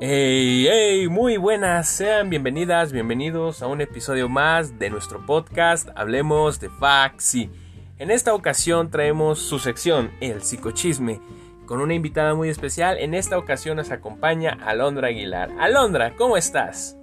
Hey, 0.00 0.68
hey, 0.70 1.08
muy 1.08 1.38
buenas, 1.38 1.88
sean 1.88 2.30
bienvenidas, 2.30 2.92
bienvenidos 2.92 3.62
a 3.62 3.66
un 3.66 3.80
episodio 3.80 4.28
más 4.28 4.78
de 4.78 4.90
nuestro 4.90 5.26
podcast 5.26 5.88
Hablemos 5.96 6.60
de 6.60 6.70
Faxi. 6.70 7.50
En 7.98 8.12
esta 8.12 8.32
ocasión 8.32 8.92
traemos 8.92 9.40
su 9.40 9.58
sección, 9.58 10.12
el 10.20 10.42
psicochisme, 10.42 11.20
con 11.66 11.80
una 11.80 11.94
invitada 11.94 12.36
muy 12.36 12.48
especial. 12.48 12.96
En 12.98 13.12
esta 13.12 13.36
ocasión 13.38 13.76
nos 13.76 13.90
acompaña 13.90 14.56
Alondra 14.64 15.08
Aguilar. 15.08 15.50
Alondra, 15.58 16.14
¿cómo 16.16 16.36
estás? 16.36 16.96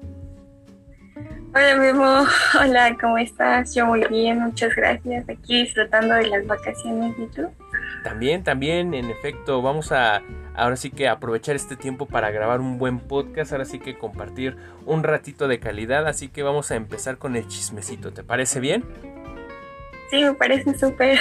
Hola 1.54 1.76
Memo, 1.76 2.26
hola, 2.62 2.96
¿cómo 2.98 3.18
estás? 3.18 3.76
Yo 3.76 3.88
muy 3.88 4.06
bien, 4.08 4.40
muchas 4.40 4.74
gracias. 4.74 5.28
Aquí 5.28 5.64
disfrutando 5.64 6.14
de 6.14 6.28
las 6.28 6.48
vacaciones, 6.48 7.14
¿y 7.20 7.26
tú? 7.36 7.50
También, 8.04 8.44
también, 8.44 8.94
en 8.94 9.10
efecto, 9.10 9.62
vamos 9.62 9.92
a 9.92 10.22
ahora 10.56 10.76
sí 10.78 10.90
que 10.90 11.08
aprovechar 11.08 11.56
este 11.56 11.76
tiempo 11.76 12.06
para 12.06 12.32
grabar 12.32 12.62
un 12.62 12.78
buen 12.78 13.00
podcast, 13.00 13.52
ahora 13.52 13.66
sí 13.66 13.80
que 13.80 13.98
compartir 13.98 14.56
un 14.86 15.04
ratito 15.04 15.48
de 15.48 15.60
calidad, 15.60 16.08
así 16.08 16.30
que 16.30 16.44
vamos 16.44 16.72
a 16.72 16.76
empezar 16.76 17.18
con 17.18 17.36
el 17.36 17.48
chismecito, 17.48 18.14
¿te 18.14 18.24
parece 18.24 18.60
bien? 18.60 18.84
Sí, 20.16 20.24
me 20.24 20.34
parece 20.34 20.78
súper. 20.78 21.20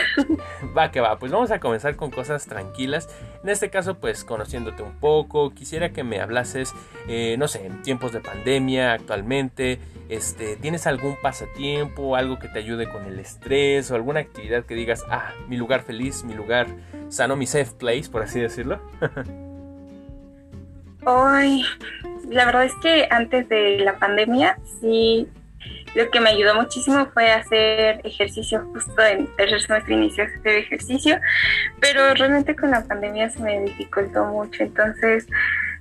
Va 0.76 0.92
que 0.92 1.00
va, 1.00 1.18
pues 1.18 1.32
vamos 1.32 1.50
a 1.50 1.58
comenzar 1.58 1.96
con 1.96 2.12
cosas 2.12 2.46
tranquilas. 2.46 3.08
En 3.42 3.48
este 3.48 3.68
caso, 3.68 3.98
pues 3.98 4.22
conociéndote 4.22 4.84
un 4.84 4.92
poco, 5.00 5.50
quisiera 5.50 5.90
que 5.90 6.04
me 6.04 6.20
hablases, 6.20 6.72
eh, 7.08 7.34
no 7.36 7.48
sé, 7.48 7.66
en 7.66 7.82
tiempos 7.82 8.12
de 8.12 8.20
pandemia 8.20 8.92
actualmente, 8.92 9.80
este, 10.08 10.54
¿tienes 10.56 10.86
algún 10.86 11.16
pasatiempo, 11.20 12.14
algo 12.14 12.38
que 12.38 12.48
te 12.48 12.60
ayude 12.60 12.88
con 12.88 13.04
el 13.06 13.18
estrés 13.18 13.90
o 13.90 13.96
alguna 13.96 14.20
actividad 14.20 14.64
que 14.64 14.74
digas, 14.74 15.04
ah, 15.10 15.32
mi 15.48 15.56
lugar 15.56 15.82
feliz, 15.82 16.22
mi 16.22 16.34
lugar 16.34 16.68
sano, 17.08 17.34
mi 17.34 17.46
safe 17.46 17.72
place, 17.76 18.08
por 18.08 18.22
así 18.22 18.38
decirlo? 18.38 18.80
Ay, 21.04 21.64
la 22.28 22.44
verdad 22.46 22.64
es 22.64 22.74
que 22.80 23.08
antes 23.10 23.48
de 23.48 23.78
la 23.80 23.98
pandemia 23.98 24.56
sí 24.80 25.28
lo 25.94 26.10
que 26.10 26.20
me 26.20 26.30
ayudó 26.30 26.54
muchísimo 26.54 27.06
fue 27.12 27.30
hacer 27.30 28.00
ejercicio 28.04 28.64
justo 28.72 29.02
en 29.02 29.26
tercer 29.36 29.60
semestre 29.60 29.94
inicié 29.94 30.24
a 30.24 30.26
hacer 30.26 30.56
ejercicio, 30.56 31.20
pero 31.80 32.14
realmente 32.14 32.56
con 32.56 32.70
la 32.70 32.84
pandemia 32.84 33.30
se 33.30 33.40
me 33.40 33.60
dificultó 33.60 34.24
mucho, 34.26 34.62
entonces 34.62 35.26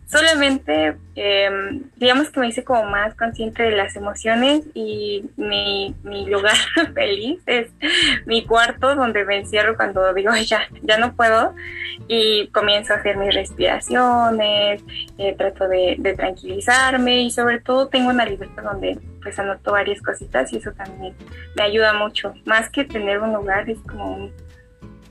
solamente 0.06 0.98
em, 1.16 1.84
digamos 1.96 2.30
que 2.30 2.40
me 2.40 2.48
hice 2.48 2.64
como 2.64 2.84
más 2.86 3.16
consciente 3.16 3.64
de 3.64 3.72
las 3.72 3.96
emociones 3.96 4.64
y 4.74 5.26
mi, 5.38 5.96
mi 6.04 6.26
lugar 6.26 6.56
feliz 6.94 7.42
es 7.46 7.72
mi 8.26 8.46
cuarto 8.46 8.96
donde 8.96 9.26
me 9.26 9.38
encierro 9.38 9.76
cuando 9.76 10.14
digo 10.14 10.36
ya, 10.36 10.68
ya 10.82 10.98
no 10.98 11.16
puedo 11.16 11.56
y 12.08 12.48
comienzo 12.48 12.94
a 12.94 12.98
hacer 12.98 13.18
mis 13.18 13.34
respiraciones, 13.34 14.84
eh, 15.18 15.36
trato 15.38 15.68
de, 15.68 15.96
de, 16.00 16.14
tranquilizarme 16.16 17.22
y 17.24 17.32
sobre 17.32 17.60
todo 17.60 17.88
tengo 17.88 18.10
una 18.10 18.26
libreta 18.26 18.62
donde 18.62 19.00
pues 19.22 19.40
anoto 19.40 19.72
varias 19.72 20.02
cositas 20.02 20.52
y 20.52 20.58
eso 20.58 20.72
también 20.74 21.16
me 21.56 21.64
ayuda 21.64 21.94
mucho. 21.94 22.34
Más 22.46 22.70
que 22.70 22.84
tener 22.84 23.20
un 23.20 23.34
lugar 23.34 23.70
es 23.70 23.80
como, 23.80 24.30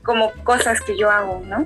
como 0.03 0.31
cosas 0.43 0.79
que 0.81 0.97
yo 0.97 1.09
hago, 1.09 1.41
¿no? 1.45 1.65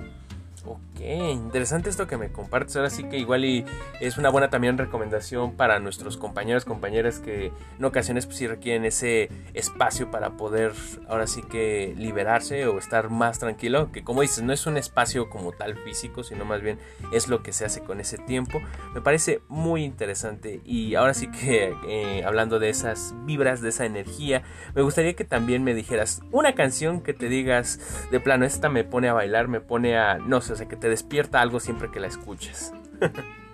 Ok, 0.98 1.04
interesante 1.32 1.92
esto 1.92 2.08
que 2.08 2.18
me 2.18 2.32
compartes. 2.32 2.76
Ahora 2.76 2.90
sí 2.90 3.04
que 3.04 3.20
igual 3.20 3.46
y 3.46 3.66
es 4.00 4.18
una 4.18 4.30
buena 4.30 4.50
también 4.50 4.80
recomendación 4.80 5.56
para 5.56 5.80
nuestros 5.80 6.18
compañeros, 6.18 6.66
compañeras 6.66 7.20
que 7.20 7.52
en 7.78 7.86
ocasiones 7.86 8.26
pues 8.26 8.38
sí 8.40 8.48
requieren 8.48 8.84
ese 8.84 9.30
espacio 9.54 10.10
para 10.10 10.32
poder 10.38 10.74
ahora 11.08 11.28
sí 11.28 11.44
que 11.44 11.94
liberarse 11.96 12.66
o 12.66 12.80
estar 12.80 13.12
más 13.12 13.38
tranquilo. 13.38 13.92
Que 13.92 14.04
como 14.04 14.24
dices, 14.24 14.44
no 14.44 14.54
es 14.54 14.66
un 14.66 14.76
espacio 14.76 15.30
como 15.30 15.52
tal 15.52 15.76
físico, 15.76 16.24
sino 16.24 16.46
más 16.46 16.62
bien 16.62 16.80
es 17.14 17.28
lo 17.28 17.44
que 17.44 17.54
se 17.54 17.66
hace 17.66 17.82
con 17.82 18.00
ese 18.00 18.18
tiempo. 18.18 18.60
Me 18.96 19.02
parece 19.02 19.42
muy 19.50 19.84
interesante 19.84 20.62
y 20.66 20.96
ahora 20.96 21.14
sí 21.14 21.30
que 21.30 21.76
eh, 21.88 22.24
hablando 22.26 22.58
de 22.58 22.70
esas 22.70 23.14
vibras, 23.24 23.62
de 23.62 23.70
esa 23.70 23.86
energía, 23.86 24.42
me 24.74 24.82
gustaría 24.82 25.14
que 25.14 25.26
también 25.26 25.64
me 25.64 25.76
dijeras 25.76 26.22
una 26.32 26.56
canción 26.56 27.02
que 27.02 27.14
te 27.14 27.30
digas 27.30 28.08
de 28.10 28.20
plano, 28.20 28.46
esta 28.46 28.70
me 28.70 28.84
pone 28.84 29.10
a 29.10 29.14
bailar, 29.14 29.48
me 29.48 29.62
pone 29.62 29.96
a, 29.96 30.18
no 30.18 30.42
sé, 30.42 30.54
o 30.54 30.56
sea, 30.56 30.68
que 30.68 30.76
te 30.76 30.87
despierta 30.90 31.42
algo 31.42 31.60
siempre 31.60 31.92
que 31.92 32.00
la 32.00 32.08
escuches. 32.08 32.74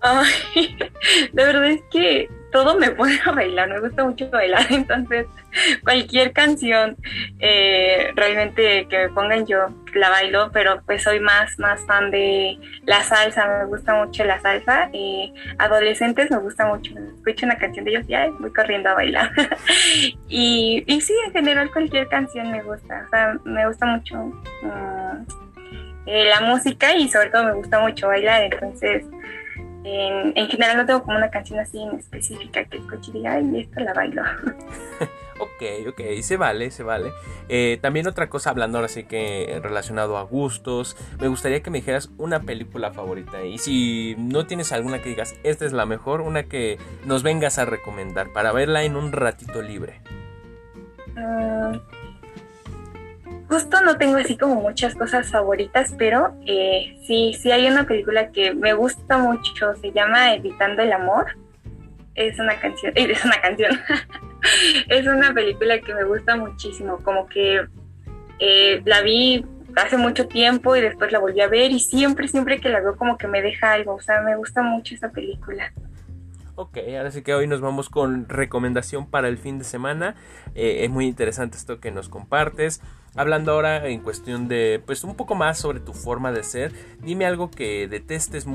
Ay, 0.00 0.76
la 1.32 1.44
verdad 1.44 1.66
es 1.66 1.82
que 1.90 2.28
todo 2.52 2.78
me 2.78 2.90
pone 2.92 3.18
a 3.24 3.32
bailar, 3.32 3.68
me 3.68 3.80
gusta 3.80 4.04
mucho 4.04 4.28
bailar, 4.30 4.66
entonces 4.70 5.26
cualquier 5.82 6.32
canción 6.32 6.96
eh, 7.40 8.12
realmente 8.14 8.86
que 8.88 8.98
me 8.98 9.08
pongan 9.08 9.46
yo 9.46 9.68
la 9.94 10.08
bailo, 10.08 10.50
pero 10.52 10.80
pues 10.86 11.02
soy 11.02 11.18
más, 11.18 11.58
más 11.58 11.84
fan 11.86 12.10
de 12.12 12.56
la 12.86 13.02
salsa, 13.02 13.46
me 13.46 13.64
gusta 13.66 13.94
mucho 13.94 14.24
la 14.24 14.40
salsa, 14.40 14.90
adolescentes 15.58 16.30
me 16.30 16.38
gusta 16.38 16.66
mucho, 16.66 16.94
escucho 17.16 17.46
una 17.46 17.58
canción 17.58 17.84
de 17.84 17.92
ellos 17.92 18.04
y 18.08 18.14
ay, 18.14 18.30
voy 18.38 18.52
corriendo 18.52 18.90
a 18.90 18.94
bailar. 18.94 19.32
y, 20.28 20.84
y 20.86 21.00
sí, 21.00 21.14
en 21.26 21.32
general 21.32 21.70
cualquier 21.72 22.06
canción 22.08 22.52
me 22.52 22.62
gusta, 22.62 23.04
o 23.06 23.10
sea, 23.10 23.36
me 23.44 23.66
gusta 23.66 23.86
mucho. 23.86 24.16
Mm, 24.62 25.49
eh, 26.06 26.24
la 26.24 26.40
música 26.40 26.94
y 26.96 27.08
sobre 27.08 27.30
todo 27.30 27.44
me 27.44 27.52
gusta 27.54 27.80
mucho 27.80 28.08
bailar, 28.08 28.42
entonces 28.42 29.04
en, 29.84 30.32
en, 30.36 30.48
general 30.48 30.76
no 30.76 30.86
tengo 30.86 31.02
como 31.02 31.16
una 31.16 31.30
canción 31.30 31.58
así 31.58 31.80
en 31.82 31.98
específica 31.98 32.64
que 32.64 32.78
escuche 32.78 33.10
y 33.10 33.14
diga, 33.14 33.34
ay, 33.34 33.60
esta 33.60 33.80
la 33.80 33.94
bailo. 33.94 34.22
ok, 35.40 35.88
ok, 35.88 36.00
se 36.20 36.36
vale, 36.36 36.70
se 36.70 36.82
vale. 36.82 37.12
Eh, 37.48 37.78
también 37.80 38.06
otra 38.06 38.28
cosa, 38.28 38.50
hablando 38.50 38.78
ahora 38.78 38.88
sí 38.88 39.04
que 39.04 39.58
relacionado 39.62 40.18
a 40.18 40.22
gustos, 40.22 40.96
me 41.18 41.28
gustaría 41.28 41.62
que 41.62 41.70
me 41.70 41.78
dijeras 41.78 42.10
una 42.18 42.40
película 42.40 42.92
favorita. 42.92 43.42
Y 43.42 43.58
si 43.58 44.14
no 44.18 44.46
tienes 44.46 44.72
alguna 44.72 45.00
que 45.00 45.08
digas, 45.08 45.34
esta 45.42 45.64
es 45.64 45.72
la 45.72 45.86
mejor, 45.86 46.20
una 46.20 46.44
que 46.44 46.78
nos 47.06 47.22
vengas 47.22 47.58
a 47.58 47.64
recomendar 47.64 48.32
para 48.32 48.52
verla 48.52 48.84
en 48.84 48.96
un 48.96 49.12
ratito 49.12 49.62
libre. 49.62 50.00
Uh, 51.16 51.78
justo 53.50 53.80
no 53.80 53.98
tengo 53.98 54.16
así 54.16 54.38
como 54.38 54.54
muchas 54.54 54.94
cosas 54.94 55.28
favoritas, 55.28 55.92
pero 55.98 56.36
eh, 56.46 56.96
sí, 57.04 57.34
sí 57.34 57.50
hay 57.50 57.66
una 57.66 57.84
película 57.84 58.30
que 58.30 58.54
me 58.54 58.74
gusta 58.74 59.18
mucho, 59.18 59.74
se 59.74 59.90
llama 59.90 60.34
Evitando 60.34 60.82
el 60.82 60.92
Amor. 60.92 61.36
Es 62.14 62.38
una 62.38 62.54
canción, 62.60 62.92
es 62.96 63.24
una 63.24 63.40
canción, 63.40 63.80
es 64.88 65.06
una 65.06 65.34
película 65.34 65.80
que 65.80 65.92
me 65.92 66.04
gusta 66.04 66.36
muchísimo, 66.36 66.98
como 66.98 67.26
que 67.26 67.66
eh, 68.38 68.82
la 68.84 69.02
vi 69.02 69.44
hace 69.74 69.96
mucho 69.96 70.28
tiempo 70.28 70.76
y 70.76 70.80
después 70.80 71.10
la 71.10 71.18
volví 71.18 71.40
a 71.40 71.48
ver 71.48 71.72
y 71.72 71.80
siempre, 71.80 72.28
siempre 72.28 72.60
que 72.60 72.68
la 72.68 72.80
veo 72.80 72.96
como 72.96 73.18
que 73.18 73.26
me 73.26 73.42
deja 73.42 73.72
algo, 73.72 73.94
o 73.94 74.00
sea, 74.00 74.20
me 74.22 74.36
gusta 74.36 74.62
mucho 74.62 74.94
esa 74.94 75.10
película. 75.10 75.72
Ok, 76.60 76.76
ahora 76.94 77.10
sí 77.10 77.22
que 77.22 77.32
hoy 77.32 77.46
nos 77.46 77.62
vamos 77.62 77.88
con 77.88 78.28
recomendación 78.28 79.06
para 79.06 79.28
el 79.28 79.38
fin 79.38 79.56
de 79.56 79.64
semana. 79.64 80.14
Eh, 80.54 80.84
es 80.84 80.90
muy 80.90 81.06
interesante 81.06 81.56
esto 81.56 81.80
que 81.80 81.90
nos 81.90 82.10
compartes. 82.10 82.82
Hablando 83.16 83.52
ahora 83.52 83.88
en 83.88 84.02
cuestión 84.02 84.46
de, 84.46 84.82
pues 84.84 85.02
un 85.02 85.16
poco 85.16 85.34
más 85.34 85.58
sobre 85.58 85.80
tu 85.80 85.94
forma 85.94 86.32
de 86.32 86.42
ser, 86.42 86.74
dime 87.00 87.24
algo 87.24 87.50
que 87.50 87.88
detestes, 87.88 88.46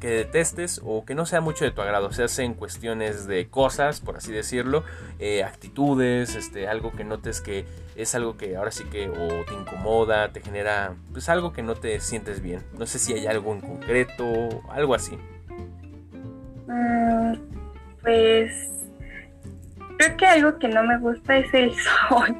que 0.00 0.08
detestes 0.08 0.80
o 0.84 1.04
que 1.04 1.14
no 1.14 1.26
sea 1.26 1.40
mucho 1.40 1.64
de 1.64 1.70
tu 1.70 1.80
agrado, 1.80 2.08
o 2.08 2.12
sea, 2.12 2.26
en 2.44 2.54
cuestiones 2.54 3.28
de 3.28 3.46
cosas, 3.48 4.00
por 4.00 4.16
así 4.16 4.32
decirlo, 4.32 4.82
eh, 5.20 5.44
actitudes, 5.44 6.34
este, 6.34 6.66
algo 6.66 6.90
que 6.90 7.04
notes 7.04 7.40
que 7.40 7.66
es 7.94 8.16
algo 8.16 8.36
que 8.36 8.56
ahora 8.56 8.72
sí 8.72 8.82
que 8.90 9.08
te 9.46 9.54
incomoda, 9.54 10.32
te 10.32 10.40
genera, 10.40 10.96
pues 11.12 11.28
algo 11.28 11.52
que 11.52 11.62
no 11.62 11.76
te 11.76 12.00
sientes 12.00 12.42
bien. 12.42 12.64
No 12.76 12.84
sé 12.86 12.98
si 12.98 13.12
hay 13.12 13.28
algo 13.28 13.52
en 13.52 13.60
concreto, 13.60 14.24
algo 14.70 14.96
así. 14.96 15.16
Mm, 16.66 17.34
pues 18.02 18.70
creo 19.98 20.16
que 20.16 20.26
algo 20.26 20.58
que 20.58 20.68
no 20.68 20.82
me 20.82 20.98
gusta 20.98 21.36
es 21.36 21.52
el 21.54 21.72
sol. 22.08 22.36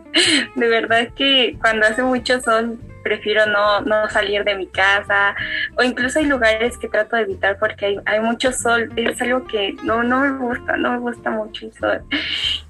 De 0.57 0.69
verdad 0.69 1.09
que 1.15 1.57
cuando 1.61 1.87
hace 1.87 2.03
mucho 2.03 2.41
sol 2.41 2.79
prefiero 3.03 3.47
no, 3.47 3.83
no 3.83 4.09
salir 4.09 4.45
de 4.45 4.57
mi 4.57 4.67
casa 4.67 5.37
o 5.77 5.83
incluso 5.83 6.19
hay 6.19 6.25
lugares 6.25 6.79
que 6.79 6.89
trato 6.89 7.17
de 7.17 7.23
evitar 7.23 7.59
porque 7.59 7.87
hay, 7.87 8.01
hay 8.07 8.21
mucho 8.21 8.53
sol. 8.53 8.91
Es 8.97 9.21
algo 9.23 9.47
que 9.47 9.75
no, 9.83 10.03
no 10.03 10.21
me 10.21 10.39
gusta, 10.39 10.77
no 10.77 10.93
me 10.93 10.99
gusta 10.99 11.31
mucho 11.31 11.67
el 11.67 11.73
sol. 11.75 12.03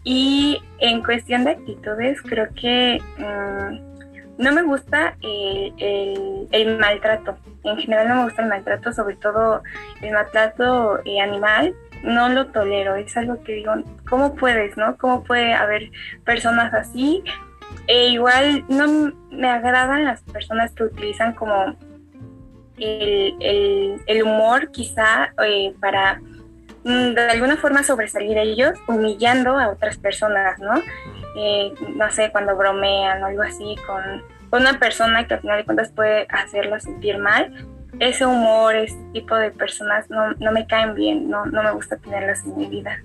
Y 0.02 0.60
en 0.80 1.02
cuestión 1.02 1.44
de 1.44 1.52
actitudes, 1.52 2.20
creo 2.22 2.48
que 2.54 3.00
mm, 3.16 3.93
no 4.38 4.52
me 4.52 4.62
gusta 4.62 5.16
el, 5.22 6.78
maltrato. 6.78 7.36
En 7.64 7.78
general 7.78 8.08
no 8.08 8.14
me 8.16 8.24
gusta 8.24 8.42
el 8.42 8.48
maltrato, 8.48 8.92
sobre 8.92 9.16
todo 9.16 9.62
el 10.02 10.12
maltrato 10.12 11.00
eh, 11.04 11.20
animal 11.20 11.74
no 12.04 12.28
lo 12.28 12.46
tolero, 12.46 12.94
es 12.94 13.16
algo 13.16 13.42
que 13.42 13.54
digo, 13.54 13.72
¿cómo 14.08 14.34
puedes, 14.34 14.76
no? 14.76 14.96
¿Cómo 14.98 15.24
puede 15.24 15.54
haber 15.54 15.90
personas 16.24 16.72
así? 16.74 17.24
E 17.86 18.08
igual 18.08 18.64
no 18.68 19.12
me 19.30 19.48
agradan 19.48 20.04
las 20.04 20.20
personas 20.22 20.72
que 20.72 20.84
utilizan 20.84 21.32
como 21.34 21.74
el, 22.76 24.00
el, 24.06 24.22
humor 24.22 24.70
quizá 24.70 25.32
eh, 25.44 25.74
para 25.80 26.20
mm, 26.84 27.14
de 27.14 27.30
alguna 27.30 27.56
forma 27.56 27.82
sobresalir 27.82 28.38
a 28.38 28.42
ellos, 28.42 28.78
humillando 28.86 29.58
a 29.58 29.70
otras 29.70 29.96
personas, 29.96 30.58
¿no? 30.58 30.74
Eh, 31.36 31.74
no 31.96 32.10
sé, 32.10 32.30
cuando 32.30 32.56
bromean 32.56 33.22
o 33.22 33.26
algo 33.26 33.42
así 33.42 33.76
con, 33.86 34.22
una 34.52 34.78
persona 34.78 35.26
que 35.26 35.34
al 35.34 35.40
final 35.40 35.58
de 35.58 35.64
cuentas 35.64 35.90
puede 35.90 36.28
hacerlo 36.30 36.78
sentir 36.78 37.18
mal 37.18 37.52
ese 37.98 38.24
humor, 38.24 38.76
ese 38.76 38.96
tipo 39.12 39.34
de 39.34 39.50
personas 39.50 40.08
no, 40.10 40.32
no 40.34 40.52
me 40.52 40.66
caen 40.66 40.94
bien, 40.94 41.28
no, 41.28 41.44
no 41.46 41.62
me 41.62 41.72
gusta 41.72 41.96
tenerlas 41.96 42.44
en 42.44 42.56
mi 42.56 42.66
vida. 42.66 43.02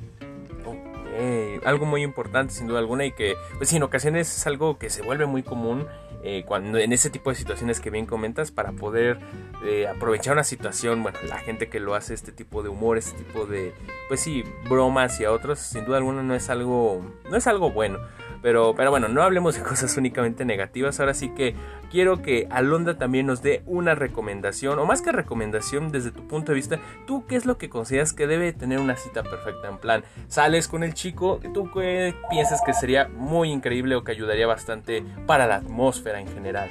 algo 1.65 1.85
muy 1.85 2.03
importante 2.03 2.53
sin 2.53 2.67
duda 2.67 2.79
alguna 2.79 3.05
y 3.05 3.11
que 3.11 3.35
pues 3.57 3.73
en 3.73 3.83
ocasiones 3.83 4.35
es 4.35 4.47
algo 4.47 4.77
que 4.77 4.89
se 4.89 5.01
vuelve 5.01 5.25
muy 5.25 5.41
común 5.43 5.87
eh, 6.23 6.43
cuando 6.45 6.77
en 6.77 6.91
ese 6.91 7.09
tipo 7.09 7.29
de 7.29 7.35
situaciones 7.35 7.79
que 7.79 7.89
bien 7.89 8.05
comentas 8.05 8.51
para 8.51 8.71
poder 8.71 9.19
eh, 9.65 9.87
aprovechar 9.87 10.33
una 10.33 10.43
situación 10.43 11.01
bueno 11.03 11.17
la 11.27 11.37
gente 11.37 11.69
que 11.69 11.79
lo 11.79 11.95
hace 11.95 12.13
este 12.13 12.31
tipo 12.31 12.61
de 12.63 12.69
humor 12.69 12.97
este 12.97 13.17
tipo 13.17 13.45
de 13.45 13.73
pues 14.07 14.19
sí 14.19 14.43
bromas 14.69 15.19
y 15.19 15.25
a 15.25 15.31
otros 15.31 15.59
sin 15.59 15.85
duda 15.85 15.97
alguna 15.97 16.23
no 16.23 16.35
es 16.35 16.49
algo 16.49 17.05
no 17.29 17.37
es 17.37 17.47
algo 17.47 17.71
bueno 17.71 17.99
pero, 18.41 18.73
pero 18.75 18.91
bueno, 18.91 19.07
no 19.07 19.23
hablemos 19.23 19.55
de 19.55 19.63
cosas 19.69 19.95
únicamente 19.97 20.45
negativas. 20.45 20.99
Ahora 20.99 21.13
sí 21.13 21.29
que 21.29 21.55
quiero 21.91 22.21
que 22.21 22.47
Alondra 22.49 22.97
también 22.97 23.25
nos 23.25 23.41
dé 23.41 23.63
una 23.65 23.95
recomendación, 23.95 24.79
o 24.79 24.85
más 24.85 25.01
que 25.01 25.11
recomendación 25.11 25.91
desde 25.91 26.11
tu 26.11 26.27
punto 26.27 26.51
de 26.51 26.55
vista, 26.55 26.79
¿tú 27.07 27.25
qué 27.27 27.35
es 27.35 27.45
lo 27.45 27.57
que 27.57 27.69
consideras 27.69 28.13
que 28.13 28.27
debe 28.27 28.53
tener 28.53 28.79
una 28.79 28.95
cita 28.95 29.23
perfecta? 29.23 29.67
En 29.67 29.77
plan, 29.77 30.03
sales 30.27 30.67
con 30.67 30.83
el 30.83 30.93
chico, 30.93 31.39
¿tú 31.53 31.69
qué 31.71 32.15
piensas 32.29 32.61
que 32.65 32.73
sería 32.73 33.07
muy 33.07 33.51
increíble 33.51 33.95
o 33.95 34.03
que 34.03 34.11
ayudaría 34.11 34.47
bastante 34.47 35.03
para 35.25 35.47
la 35.47 35.55
atmósfera 35.55 36.19
en 36.19 36.27
general? 36.27 36.69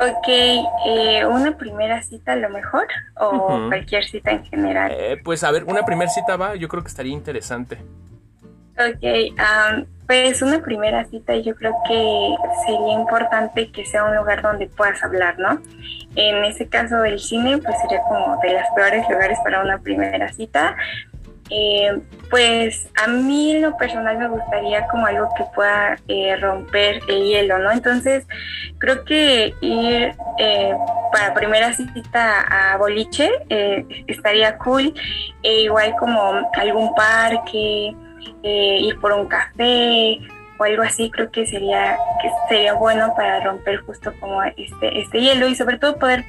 Ok, 0.00 0.28
eh, 0.28 1.26
¿una 1.26 1.58
primera 1.58 2.02
cita 2.02 2.32
a 2.32 2.36
lo 2.36 2.48
mejor? 2.48 2.86
¿O 3.16 3.66
cualquier 3.68 4.02
cita 4.04 4.30
en 4.30 4.42
general? 4.46 4.90
Eh, 4.94 5.20
pues 5.22 5.44
a 5.44 5.50
ver, 5.50 5.64
una 5.64 5.84
primera 5.84 6.10
cita 6.10 6.36
va, 6.36 6.54
yo 6.54 6.68
creo 6.68 6.82
que 6.82 6.88
estaría 6.88 7.12
interesante. 7.12 7.76
Ok, 8.78 9.36
pues 10.10 10.42
una 10.42 10.58
primera 10.60 11.04
cita 11.04 11.36
yo 11.36 11.54
creo 11.54 11.72
que 11.86 12.34
sería 12.66 12.94
importante 12.94 13.70
que 13.70 13.86
sea 13.86 14.02
un 14.02 14.16
lugar 14.16 14.42
donde 14.42 14.66
puedas 14.66 15.00
hablar, 15.04 15.38
¿no? 15.38 15.62
En 16.16 16.44
ese 16.46 16.66
caso 16.68 17.04
el 17.04 17.20
cine 17.20 17.58
pues 17.58 17.76
sería 17.80 18.00
como 18.08 18.36
de 18.42 18.54
los 18.54 18.64
peores 18.74 19.08
lugares 19.08 19.38
para 19.44 19.62
una 19.62 19.78
primera 19.78 20.32
cita. 20.32 20.74
Eh, 21.48 22.00
pues 22.28 22.88
a 23.00 23.06
mí 23.06 23.52
en 23.52 23.62
lo 23.62 23.76
personal 23.76 24.18
me 24.18 24.26
gustaría 24.26 24.88
como 24.88 25.06
algo 25.06 25.28
que 25.36 25.44
pueda 25.54 25.96
eh, 26.08 26.34
romper 26.40 27.02
el 27.06 27.22
hielo, 27.26 27.60
¿no? 27.60 27.70
Entonces 27.70 28.26
creo 28.78 29.04
que 29.04 29.54
ir 29.60 30.12
eh, 30.38 30.74
para 31.12 31.34
primera 31.34 31.72
cita 31.72 32.72
a 32.72 32.76
boliche 32.78 33.30
estaría 34.08 34.58
cool, 34.58 34.92
e 35.44 35.60
igual 35.60 35.94
como 36.00 36.50
algún 36.54 36.92
parque 36.96 37.94
eh, 38.42 38.78
ir 38.80 38.98
por 39.00 39.12
un 39.12 39.26
café 39.26 40.18
o 40.58 40.64
algo 40.64 40.82
así, 40.82 41.10
creo 41.10 41.30
que 41.30 41.46
sería, 41.46 41.96
que 42.20 42.30
sería 42.48 42.74
bueno 42.74 43.14
para 43.16 43.40
romper 43.40 43.78
justo 43.78 44.12
como 44.20 44.42
este, 44.42 45.00
este 45.00 45.20
hielo 45.20 45.48
y 45.48 45.54
sobre 45.54 45.78
todo 45.78 45.98
poder 45.98 46.24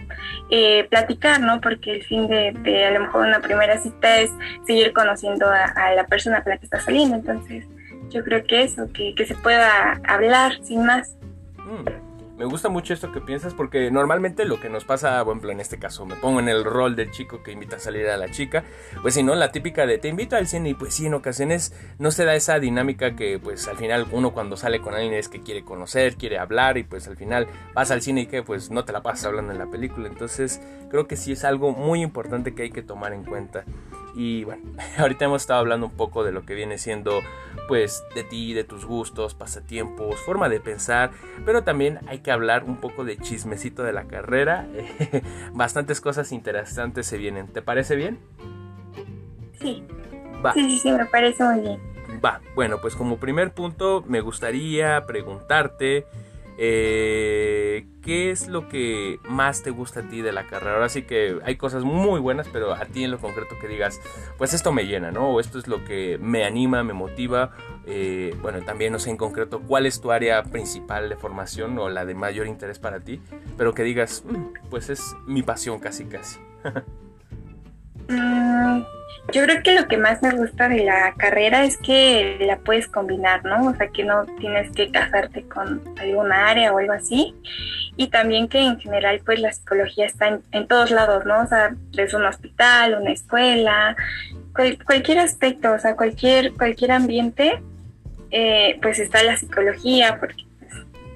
eh, 0.49 0.85
platicar, 0.89 1.41
¿no? 1.41 1.59
Porque 1.59 1.91
el 1.95 2.03
fin 2.03 2.27
de, 2.27 2.85
a 2.85 2.91
lo 2.91 3.01
mejor 3.01 3.27
una 3.27 3.41
primera 3.41 3.77
cita 3.79 4.19
es 4.19 4.31
seguir 4.65 4.93
conociendo 4.93 5.47
a, 5.47 5.93
la 5.93 6.05
persona 6.05 6.43
con 6.43 6.51
la 6.51 6.57
que 6.57 6.65
está 6.65 6.79
saliendo, 6.79 7.15
entonces 7.15 7.65
yo 8.09 8.23
creo 8.23 8.43
que 8.45 8.63
eso, 8.63 8.87
que, 8.93 9.13
que 9.15 9.25
se 9.25 9.35
pueda 9.35 9.99
hablar 10.07 10.53
sin 10.63 10.85
más. 10.85 11.15
Mm 11.57 12.10
me 12.41 12.47
gusta 12.47 12.69
mucho 12.69 12.95
esto 12.95 13.11
que 13.11 13.21
piensas 13.21 13.53
porque 13.53 13.91
normalmente 13.91 14.45
lo 14.45 14.59
que 14.59 14.67
nos 14.67 14.83
pasa, 14.83 15.23
por 15.23 15.33
ejemplo, 15.33 15.51
en 15.51 15.59
este 15.59 15.77
caso, 15.77 16.07
me 16.07 16.15
pongo 16.15 16.39
en 16.39 16.49
el 16.49 16.63
rol 16.63 16.95
del 16.95 17.11
chico 17.11 17.43
que 17.43 17.51
invita 17.51 17.75
a 17.75 17.79
salir 17.79 18.07
a 18.07 18.17
la 18.17 18.31
chica, 18.31 18.63
pues 19.03 19.13
si 19.13 19.21
no, 19.21 19.35
la 19.35 19.51
típica 19.51 19.85
de 19.85 19.99
te 19.99 20.07
invito 20.07 20.35
al 20.35 20.47
cine 20.47 20.69
y 20.69 20.73
pues 20.73 20.95
sí, 20.95 21.05
en 21.05 21.13
ocasiones 21.13 21.71
no 21.99 22.09
se 22.09 22.25
da 22.25 22.33
esa 22.33 22.57
dinámica 22.57 23.15
que 23.15 23.37
pues 23.37 23.67
al 23.67 23.77
final 23.77 24.07
uno 24.11 24.31
cuando 24.31 24.57
sale 24.57 24.81
con 24.81 24.95
alguien 24.95 25.13
es 25.13 25.29
que 25.29 25.43
quiere 25.43 25.63
conocer, 25.63 26.15
quiere 26.15 26.39
hablar 26.39 26.79
y 26.79 26.83
pues 26.83 27.07
al 27.07 27.15
final 27.15 27.45
vas 27.75 27.91
al 27.91 28.01
cine 28.01 28.21
y 28.21 28.25
que 28.25 28.41
pues 28.41 28.71
no 28.71 28.85
te 28.85 28.91
la 28.91 29.03
pasas 29.03 29.25
hablando 29.25 29.51
en 29.51 29.59
la 29.59 29.67
película. 29.67 30.07
Entonces 30.07 30.59
creo 30.89 31.05
que 31.05 31.17
sí 31.17 31.33
es 31.33 31.43
algo 31.43 31.73
muy 31.73 32.01
importante 32.01 32.55
que 32.55 32.63
hay 32.63 32.71
que 32.71 32.81
tomar 32.81 33.13
en 33.13 33.23
cuenta. 33.23 33.65
Y 34.13 34.43
bueno, 34.43 34.63
ahorita 34.97 35.25
hemos 35.25 35.41
estado 35.41 35.59
hablando 35.59 35.87
un 35.87 35.93
poco 35.93 36.23
de 36.23 36.31
lo 36.31 36.45
que 36.45 36.55
viene 36.55 36.77
siendo 36.77 37.21
pues 37.67 38.03
de 38.15 38.23
ti, 38.23 38.53
de 38.53 38.63
tus 38.63 38.85
gustos, 38.85 39.33
pasatiempos, 39.33 40.19
forma 40.19 40.49
de 40.49 40.59
pensar, 40.59 41.11
pero 41.45 41.63
también 41.63 41.99
hay 42.07 42.19
que 42.19 42.31
hablar 42.31 42.63
un 42.65 42.77
poco 42.77 43.05
de 43.05 43.17
chismecito 43.17 43.83
de 43.83 43.93
la 43.93 44.05
carrera. 44.05 44.67
Bastantes 45.53 46.01
cosas 46.01 46.31
interesantes 46.31 47.05
se 47.05 47.17
vienen. 47.17 47.47
¿Te 47.47 47.61
parece 47.61 47.95
bien? 47.95 48.19
Sí. 49.59 49.83
Va. 50.43 50.53
Sí, 50.53 50.79
sí, 50.79 50.91
me 50.91 51.05
parece 51.05 51.43
muy 51.43 51.59
bien. 51.61 51.79
Va, 52.23 52.41
bueno, 52.55 52.79
pues 52.81 52.95
como 52.95 53.17
primer 53.17 53.53
punto 53.53 54.03
me 54.07 54.21
gustaría 54.21 55.05
preguntarte 55.05 56.05
eh, 56.57 57.85
¿Qué 58.01 58.31
es 58.31 58.47
lo 58.47 58.67
que 58.67 59.19
más 59.29 59.61
te 59.61 59.69
gusta 59.69 59.99
a 59.99 60.03
ti 60.03 60.21
de 60.21 60.31
la 60.31 60.47
carrera? 60.47 60.73
Ahora 60.73 60.89
sí 60.89 61.03
que 61.03 61.39
hay 61.43 61.55
cosas 61.55 61.83
muy 61.83 62.19
buenas, 62.19 62.47
pero 62.47 62.73
a 62.73 62.85
ti 62.85 63.03
en 63.03 63.11
lo 63.11 63.19
concreto 63.19 63.59
que 63.59 63.67
digas, 63.67 64.01
pues 64.37 64.53
esto 64.53 64.71
me 64.71 64.85
llena, 64.85 65.11
¿no? 65.11 65.29
O 65.29 65.39
esto 65.39 65.59
es 65.59 65.67
lo 65.67 65.83
que 65.85 66.17
me 66.19 66.43
anima, 66.43 66.83
me 66.83 66.93
motiva. 66.93 67.51
Eh, 67.85 68.35
bueno, 68.41 68.61
también 68.63 68.91
no 68.91 68.99
sé 68.99 69.11
en 69.11 69.17
concreto 69.17 69.61
cuál 69.61 69.85
es 69.85 70.01
tu 70.01 70.11
área 70.11 70.43
principal 70.43 71.09
de 71.09 71.15
formación 71.15 71.77
o 71.77 71.89
la 71.89 72.05
de 72.05 72.15
mayor 72.15 72.47
interés 72.47 72.79
para 72.79 73.01
ti, 73.01 73.21
pero 73.57 73.73
que 73.73 73.83
digas, 73.83 74.23
mm, 74.25 74.69
pues 74.69 74.89
es 74.89 75.15
mi 75.27 75.43
pasión 75.43 75.79
casi 75.79 76.05
casi. 76.05 76.39
Mm, 78.07 78.83
yo 79.33 79.43
creo 79.43 79.63
que 79.63 79.75
lo 79.75 79.87
que 79.87 79.97
más 79.97 80.21
me 80.21 80.31
gusta 80.31 80.67
de 80.67 80.83
la 80.83 81.13
carrera 81.15 81.63
es 81.63 81.77
que 81.77 82.37
la 82.41 82.57
puedes 82.57 82.87
combinar, 82.87 83.45
¿no? 83.45 83.69
O 83.69 83.75
sea, 83.75 83.87
que 83.87 84.03
no 84.03 84.25
tienes 84.39 84.71
que 84.71 84.91
casarte 84.91 85.43
con 85.43 85.81
alguna 85.99 86.49
área 86.49 86.73
o 86.73 86.79
algo 86.79 86.93
así. 86.93 87.33
Y 87.95 88.07
también 88.07 88.49
que 88.49 88.59
en 88.59 88.79
general, 88.79 89.21
pues 89.25 89.39
la 89.39 89.53
psicología 89.53 90.05
está 90.05 90.39
en, 90.51 90.67
todos 90.67 90.91
lados, 90.91 91.25
¿no? 91.25 91.41
O 91.41 91.47
sea, 91.47 91.73
es 91.95 92.13
un 92.13 92.25
hospital, 92.25 92.97
una 92.99 93.11
escuela, 93.11 93.95
cualquier 94.85 95.19
aspecto, 95.19 95.71
o 95.71 95.79
sea, 95.79 95.95
cualquier, 95.95 96.53
cualquier 96.53 96.91
ambiente, 96.91 97.61
eh, 98.31 98.79
pues 98.81 98.99
está 98.99 99.23
la 99.23 99.37
psicología, 99.37 100.17
porque 100.19 100.43
pues, 100.59 100.73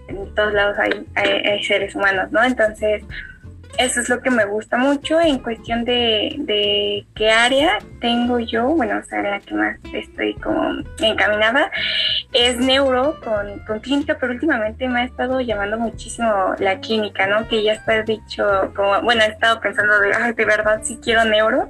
en 0.08 0.36
todos 0.36 0.54
lados 0.54 0.78
hay, 0.80 1.06
hay 1.16 1.64
seres 1.64 1.96
humanos, 1.96 2.32
¿no? 2.32 2.44
Entonces, 2.44 3.04
eso 3.78 4.02
es 4.02 4.10
lo 4.10 4.22
que 4.22 4.30
me 4.30 4.46
gusta 4.46 4.78
mucho 4.78 5.20
en 5.20 5.40
cuestión 5.40 5.86
de, 5.86 7.06
qué 7.16 7.30
área 7.30 7.80
tengo 8.00 8.40
yo, 8.40 8.68
bueno, 8.70 9.00
o 9.00 9.04
sea, 9.04 9.22
la 9.22 9.40
que 9.40 9.54
más 9.54 9.78
estoy 9.94 10.34
como 10.36 10.84
encaminada, 11.00 11.72
es 12.34 12.58
neuro 12.58 13.20
con, 13.24 13.60
con 13.66 13.80
clínica, 13.80 14.18
pero 14.20 14.34
últimamente 14.34 14.88
me 14.88 15.02
ha 15.02 15.04
estado 15.06 15.42
llamando 15.42 15.78
muchísimo 15.78 16.56
la 16.60 16.80
clínica, 16.80 17.28
¿no? 17.28 17.48
Que 17.48 17.64
ya 17.64 17.74
está 17.74 18.02
dicho, 18.04 18.74
como, 18.76 19.02
bueno, 19.02 19.24
he 19.24 19.28
estado 19.28 19.60
pensando 19.60 20.00
de, 20.00 20.14
ay, 20.14 20.34
de 20.34 20.46
verdad, 20.46 20.80
sí 20.84 21.00
quiero 21.02 21.26
neuro. 21.26 21.70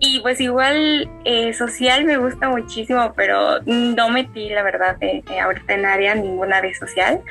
Y 0.00 0.20
pues 0.20 0.40
igual 0.40 1.08
eh, 1.24 1.54
social 1.54 2.04
me 2.04 2.18
gusta 2.18 2.48
muchísimo, 2.48 3.14
pero 3.16 3.60
no 3.64 4.10
metí, 4.10 4.50
la 4.50 4.62
verdad, 4.62 4.96
ahorita 5.42 5.74
en 5.74 5.86
área 5.86 6.14
ninguna 6.14 6.60
de 6.60 6.74
social. 6.74 7.22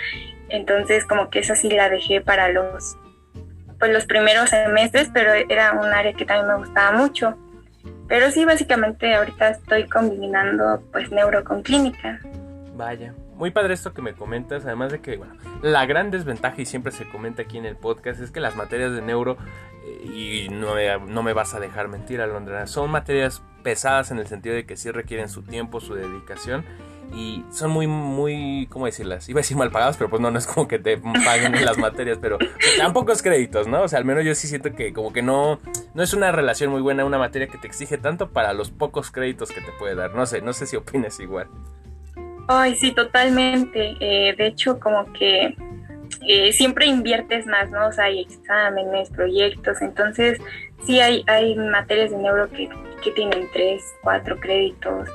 Entonces 0.50 1.06
como 1.06 1.30
que 1.30 1.40
esa 1.40 1.56
sí 1.56 1.70
la 1.70 1.90
dejé 1.90 2.22
para 2.22 2.50
los 2.50 2.98
pues 3.84 3.92
los 3.92 4.06
primeros 4.06 4.50
semestres, 4.50 5.10
pero 5.14 5.34
era 5.34 5.74
un 5.74 5.88
área 5.88 6.14
que 6.14 6.24
también 6.24 6.48
me 6.48 6.56
gustaba 6.56 6.98
mucho. 6.98 7.38
Pero 8.08 8.32
sí, 8.32 8.46
básicamente 8.46 9.14
ahorita 9.14 9.50
estoy 9.50 9.90
combinando 9.90 10.82
pues 10.94 11.12
neuro 11.12 11.44
con 11.44 11.62
clínica. 11.64 12.18
Vaya, 12.78 13.14
muy 13.36 13.52
padre 13.52 13.74
esto 13.74 13.94
que 13.94 14.02
me 14.02 14.14
comentas, 14.14 14.66
además 14.66 14.94
de 14.94 15.02
que, 15.02 15.18
bueno, 15.18 15.34
la 15.62 15.86
gran 15.86 16.12
desventaja 16.12 16.62
y 16.62 16.66
siempre 16.66 16.94
se 16.94 17.10
comenta 17.10 17.42
aquí 17.42 17.58
en 17.58 17.66
el 17.66 17.76
podcast 17.76 18.22
es 18.22 18.32
que 18.32 18.40
las 18.40 18.56
materias 18.56 18.94
de 18.94 19.02
neuro, 19.02 19.36
eh, 19.86 20.46
y 20.46 20.48
no 20.48 20.76
me, 20.76 20.98
no 21.00 21.22
me 21.22 21.34
vas 21.34 21.54
a 21.54 21.60
dejar 21.60 21.90
mentir, 21.90 22.22
Alondra, 22.22 22.68
son 22.68 22.90
materias 22.90 23.42
pesadas 23.64 24.12
en 24.12 24.18
el 24.18 24.28
sentido 24.28 24.56
de 24.56 24.66
que 24.66 24.78
sí 24.78 24.92
requieren 24.92 25.28
su 25.28 25.44
tiempo, 25.44 25.82
su 25.82 25.94
dedicación 25.94 26.64
y 27.12 27.44
son 27.52 27.72
muy, 27.72 27.88
muy, 27.88 28.68
¿cómo 28.70 28.86
decirlas? 28.86 29.30
Iba 29.30 29.40
a 29.40 29.42
decir 29.42 29.58
mal 29.58 29.72
pagados, 29.72 29.98
pero 29.98 30.10
pues 30.10 30.22
no, 30.22 30.32
no 30.32 30.38
es 30.38 30.48
como 30.48 30.68
que 30.68 30.80
te 30.80 30.98
paguen 30.98 31.56
en 31.56 31.66
las 31.66 31.78
materias, 31.78 32.18
pero 32.22 32.38
tampoco 32.78 33.12
es 33.12 33.22
créditos, 33.22 33.68
¿no? 33.68 33.84
O 33.84 33.88
sea, 33.88 34.00
al 34.00 34.06
menos 34.06 34.26
yo 34.26 34.34
sí 34.36 34.48
siento 34.48 34.74
que 34.76 34.94
como 34.94 35.14
que 35.14 35.22
no, 35.22 35.60
no 35.94 36.04
es 36.04 36.14
una 36.14 36.32
relación 36.32 36.72
muy 36.72 36.82
buena 36.82 37.06
una 37.06 37.18
materia 37.18 37.48
que 37.48 37.58
te 37.58 37.68
exige 37.68 37.98
tanto 37.98 38.32
para 38.32 38.54
los 38.54 38.72
pocos 38.72 39.12
créditos 39.12 39.50
que 39.50 39.62
te 39.62 39.72
puede 39.78 39.96
dar. 39.96 40.16
No 40.16 40.26
sé, 40.26 40.42
no 40.42 40.54
sé 40.54 40.66
si 40.66 40.76
opinas 40.76 41.20
igual. 41.20 41.48
Ay, 42.48 42.76
sí, 42.76 42.92
totalmente. 42.92 43.96
Eh, 44.00 44.36
de 44.36 44.48
hecho, 44.48 44.80
como 44.80 45.12
que 45.14 45.56
eh, 46.28 46.52
siempre 46.52 46.86
inviertes 46.86 47.46
más, 47.46 47.70
¿no? 47.70 47.88
O 47.88 47.92
sea, 47.92 48.06
hay 48.06 48.22
exámenes, 48.22 49.10
proyectos, 49.10 49.82
entonces 49.82 50.40
sí 50.86 51.00
hay, 51.00 51.24
hay 51.28 51.56
materias 51.56 52.12
de 52.12 52.18
neuro 52.18 52.50
que, 52.50 52.70
que 53.04 53.12
tienen 53.12 53.48
tres, 53.54 53.84
cuatro 54.02 54.40
créditos 54.40 55.10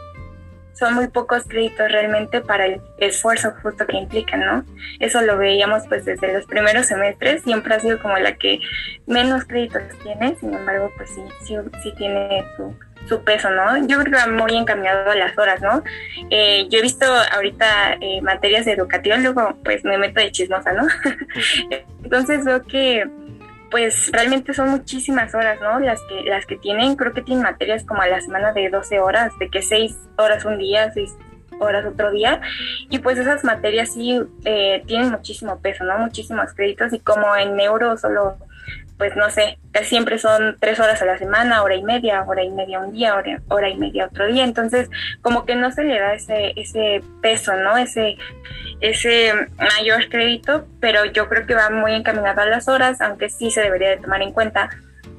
son 0.78 0.94
muy 0.94 1.08
pocos 1.08 1.44
créditos 1.44 1.90
realmente 1.90 2.40
para 2.40 2.66
el 2.66 2.80
esfuerzo 2.98 3.52
justo 3.62 3.86
que 3.86 3.96
implican, 3.96 4.40
¿no? 4.40 4.64
Eso 5.00 5.20
lo 5.22 5.36
veíamos 5.36 5.82
pues 5.88 6.04
desde 6.04 6.32
los 6.32 6.46
primeros 6.46 6.86
semestres, 6.86 7.42
siempre 7.42 7.74
ha 7.74 7.80
sido 7.80 8.00
como 8.00 8.16
la 8.18 8.36
que 8.36 8.60
menos 9.06 9.44
créditos 9.44 9.82
tiene, 10.02 10.36
sin 10.36 10.54
embargo 10.54 10.92
pues 10.96 11.10
sí, 11.10 11.22
sí, 11.44 11.56
sí 11.82 11.92
tiene 11.96 12.44
su, 12.56 12.74
su 13.08 13.24
peso, 13.24 13.50
¿no? 13.50 13.78
Yo 13.86 13.98
creo 13.98 14.04
que 14.04 14.30
va 14.30 14.44
muy 14.44 14.56
encaminado 14.56 15.10
a 15.10 15.16
las 15.16 15.36
horas, 15.36 15.60
¿no? 15.60 15.82
Eh, 16.30 16.68
yo 16.70 16.78
he 16.78 16.82
visto 16.82 17.06
ahorita 17.32 17.94
eh, 18.00 18.20
materias 18.22 18.66
educativas, 18.66 19.20
luego 19.20 19.58
pues 19.64 19.84
me 19.84 19.98
meto 19.98 20.20
de 20.20 20.30
chismosa, 20.30 20.72
¿no? 20.72 20.86
Entonces 22.04 22.44
veo 22.44 22.62
que 22.62 23.04
pues 23.70 24.10
realmente 24.12 24.54
son 24.54 24.70
muchísimas 24.70 25.34
horas, 25.34 25.60
¿no? 25.60 25.78
Las 25.80 26.00
que, 26.02 26.22
las 26.24 26.46
que 26.46 26.56
tienen, 26.56 26.96
creo 26.96 27.12
que 27.12 27.22
tienen 27.22 27.44
materias 27.44 27.84
como 27.84 28.02
a 28.02 28.08
la 28.08 28.20
semana 28.20 28.52
de 28.52 28.68
12 28.70 29.00
horas, 29.00 29.38
de 29.38 29.50
que 29.50 29.62
6 29.62 29.96
horas 30.16 30.44
un 30.44 30.58
día, 30.58 30.90
6 30.92 31.16
horas 31.60 31.84
otro 31.84 32.10
día, 32.10 32.40
y 32.88 32.98
pues 33.00 33.18
esas 33.18 33.44
materias 33.44 33.92
sí 33.92 34.20
eh, 34.44 34.82
tienen 34.86 35.10
muchísimo 35.10 35.60
peso, 35.60 35.84
¿no? 35.84 35.98
Muchísimos 35.98 36.54
créditos, 36.54 36.92
y 36.92 37.00
como 37.00 37.34
en 37.36 37.56
neuro 37.56 37.96
solo 37.96 38.38
pues 38.98 39.14
no 39.14 39.30
sé, 39.30 39.58
casi 39.70 39.90
siempre 39.90 40.18
son 40.18 40.56
tres 40.58 40.80
horas 40.80 41.00
a 41.00 41.06
la 41.06 41.16
semana, 41.18 41.62
hora 41.62 41.76
y 41.76 41.84
media, 41.84 42.24
hora 42.24 42.42
y 42.42 42.50
media 42.50 42.80
un 42.80 42.92
día, 42.92 43.14
hora, 43.14 43.40
hora 43.48 43.68
y 43.68 43.78
media 43.78 44.06
otro 44.06 44.26
día. 44.26 44.42
Entonces, 44.42 44.90
como 45.22 45.46
que 45.46 45.54
no 45.54 45.70
se 45.70 45.84
le 45.84 46.00
da 46.00 46.14
ese, 46.14 46.52
ese 46.56 47.00
peso, 47.22 47.54
¿no? 47.56 47.76
Ese, 47.76 48.18
ese 48.80 49.32
mayor 49.56 50.08
crédito, 50.08 50.66
pero 50.80 51.04
yo 51.04 51.28
creo 51.28 51.46
que 51.46 51.54
va 51.54 51.70
muy 51.70 51.94
encaminado 51.94 52.40
a 52.40 52.46
las 52.46 52.68
horas, 52.68 53.00
aunque 53.00 53.30
sí 53.30 53.52
se 53.52 53.60
debería 53.60 53.90
de 53.90 53.98
tomar 53.98 54.20
en 54.20 54.32
cuenta 54.32 54.68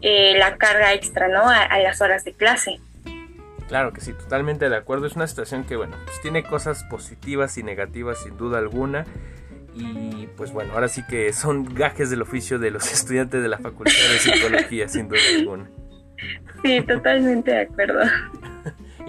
eh, 0.01 0.37
la 0.37 0.57
carga 0.57 0.93
extra, 0.93 1.29
¿no? 1.29 1.49
A, 1.49 1.63
a, 1.63 1.79
las 1.79 2.01
horas 2.01 2.25
de 2.25 2.33
clase. 2.33 2.81
Claro 3.69 3.93
que 3.93 4.01
sí, 4.01 4.11
totalmente 4.11 4.67
de 4.67 4.75
acuerdo. 4.75 5.07
Es 5.07 5.15
una 5.15 5.27
situación 5.27 5.63
que, 5.63 5.77
bueno, 5.77 5.95
pues 6.03 6.19
tiene 6.21 6.43
cosas 6.43 6.83
positivas 6.83 7.57
y 7.57 7.63
negativas 7.63 8.21
sin 8.23 8.35
duda 8.35 8.57
alguna. 8.57 9.05
Y 9.75 10.27
pues 10.35 10.51
bueno, 10.51 10.73
ahora 10.73 10.87
sí 10.87 11.03
que 11.07 11.31
son 11.33 11.73
gajes 11.73 12.09
del 12.09 12.21
oficio 12.21 12.59
de 12.59 12.71
los 12.71 12.91
estudiantes 12.93 13.41
de 13.41 13.47
la 13.47 13.57
Facultad 13.57 13.93
de 14.11 14.19
Psicología, 14.19 14.87
sin 14.87 15.07
duda 15.07 15.19
alguna. 15.37 15.69
Sí, 16.63 16.81
totalmente 16.81 17.51
de 17.51 17.61
acuerdo. 17.61 18.01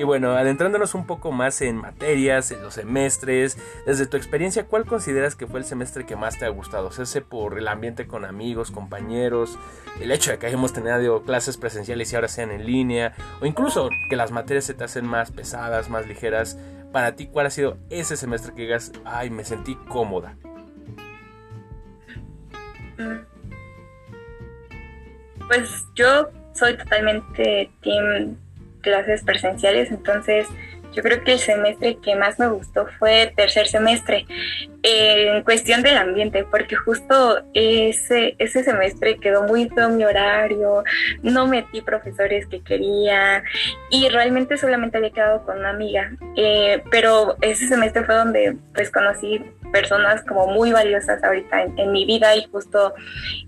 Y 0.01 0.05
bueno, 0.05 0.31
adentrándonos 0.31 0.95
un 0.95 1.07
poco 1.07 1.31
más 1.31 1.61
en 1.61 1.77
materias, 1.77 2.51
en 2.53 2.63
los 2.63 2.73
semestres, 2.73 3.59
desde 3.85 4.07
tu 4.07 4.17
experiencia, 4.17 4.65
¿cuál 4.65 4.87
consideras 4.87 5.35
que 5.35 5.47
fue 5.47 5.61
el 5.61 5.67
semestre 5.67 6.07
que 6.07 6.17
más 6.17 6.39
te 6.39 6.47
ha 6.47 6.49
gustado? 6.49 6.87
O 6.89 6.91
sea, 6.91 7.05
ese 7.05 7.21
por 7.21 7.59
el 7.59 7.69
ambiente 7.69 8.07
con 8.07 8.25
amigos, 8.25 8.71
compañeros, 8.71 9.59
el 10.01 10.11
hecho 10.11 10.31
de 10.31 10.39
que 10.39 10.47
hayamos 10.47 10.73
tenido 10.73 11.23
clases 11.25 11.59
presenciales 11.59 12.11
y 12.11 12.17
ahora 12.17 12.29
sean 12.29 12.51
en 12.51 12.65
línea, 12.65 13.15
o 13.43 13.47
incluso 13.47 13.91
que 14.09 14.17
las 14.17 14.31
materias 14.31 14.65
se 14.65 14.73
te 14.73 14.85
hacen 14.85 15.07
más 15.07 15.33
pesadas, 15.33 15.91
más 15.91 16.07
ligeras. 16.07 16.57
Para 16.93 17.15
ti, 17.15 17.27
¿cuál 17.27 17.47
ha 17.47 17.51
sido 17.51 17.77
ese 17.91 18.17
semestre 18.17 18.55
que 18.55 18.63
digas, 18.63 18.93
ay, 19.05 19.29
me 19.29 19.45
sentí 19.45 19.75
cómoda? 19.89 20.35
Pues 25.49 25.87
yo 25.95 26.29
soy 26.55 26.77
totalmente 26.77 27.71
team 27.83 28.37
clases 28.83 29.23
presenciales, 29.25 29.91
entonces 29.91 30.47
yo 30.93 31.03
creo 31.03 31.23
que 31.23 31.33
el 31.33 31.39
semestre 31.39 31.99
que 31.99 32.17
más 32.17 32.39
me 32.39 32.49
gustó 32.49 32.87
fue 32.99 33.33
tercer 33.37 33.69
semestre, 33.69 34.27
en 34.83 35.43
cuestión 35.43 35.83
del 35.83 35.97
ambiente, 35.97 36.45
porque 36.51 36.77
justo 36.77 37.43
ese, 37.55 38.35
ese 38.39 38.65
semestre 38.65 39.19
quedó 39.19 39.43
muy 39.43 39.69
feo 39.69 39.89
mi 39.91 40.05
horario, 40.05 40.85
no 41.23 41.47
metí 41.47 41.81
profesores 41.81 42.47
que 42.47 42.63
quería 42.63 43.43
y 43.91 44.09
realmente 44.09 44.57
solamente 44.57 44.99
había 44.99 45.11
quedado 45.11 45.45
con 45.45 45.59
una 45.59 45.71
amiga, 45.71 46.13
eh, 46.37 46.83
pero 46.91 47.37
ese 47.41 47.69
semestre 47.69 48.05
fue 48.05 48.15
donde 48.15 48.57
pues 48.75 48.91
conocí 48.91 49.43
personas 49.71 50.23
como 50.25 50.49
muy 50.49 50.73
valiosas 50.73 51.23
ahorita 51.23 51.63
en, 51.77 51.93
mi 51.93 52.05
vida 52.05 52.37
y 52.37 52.47
justo 52.51 52.95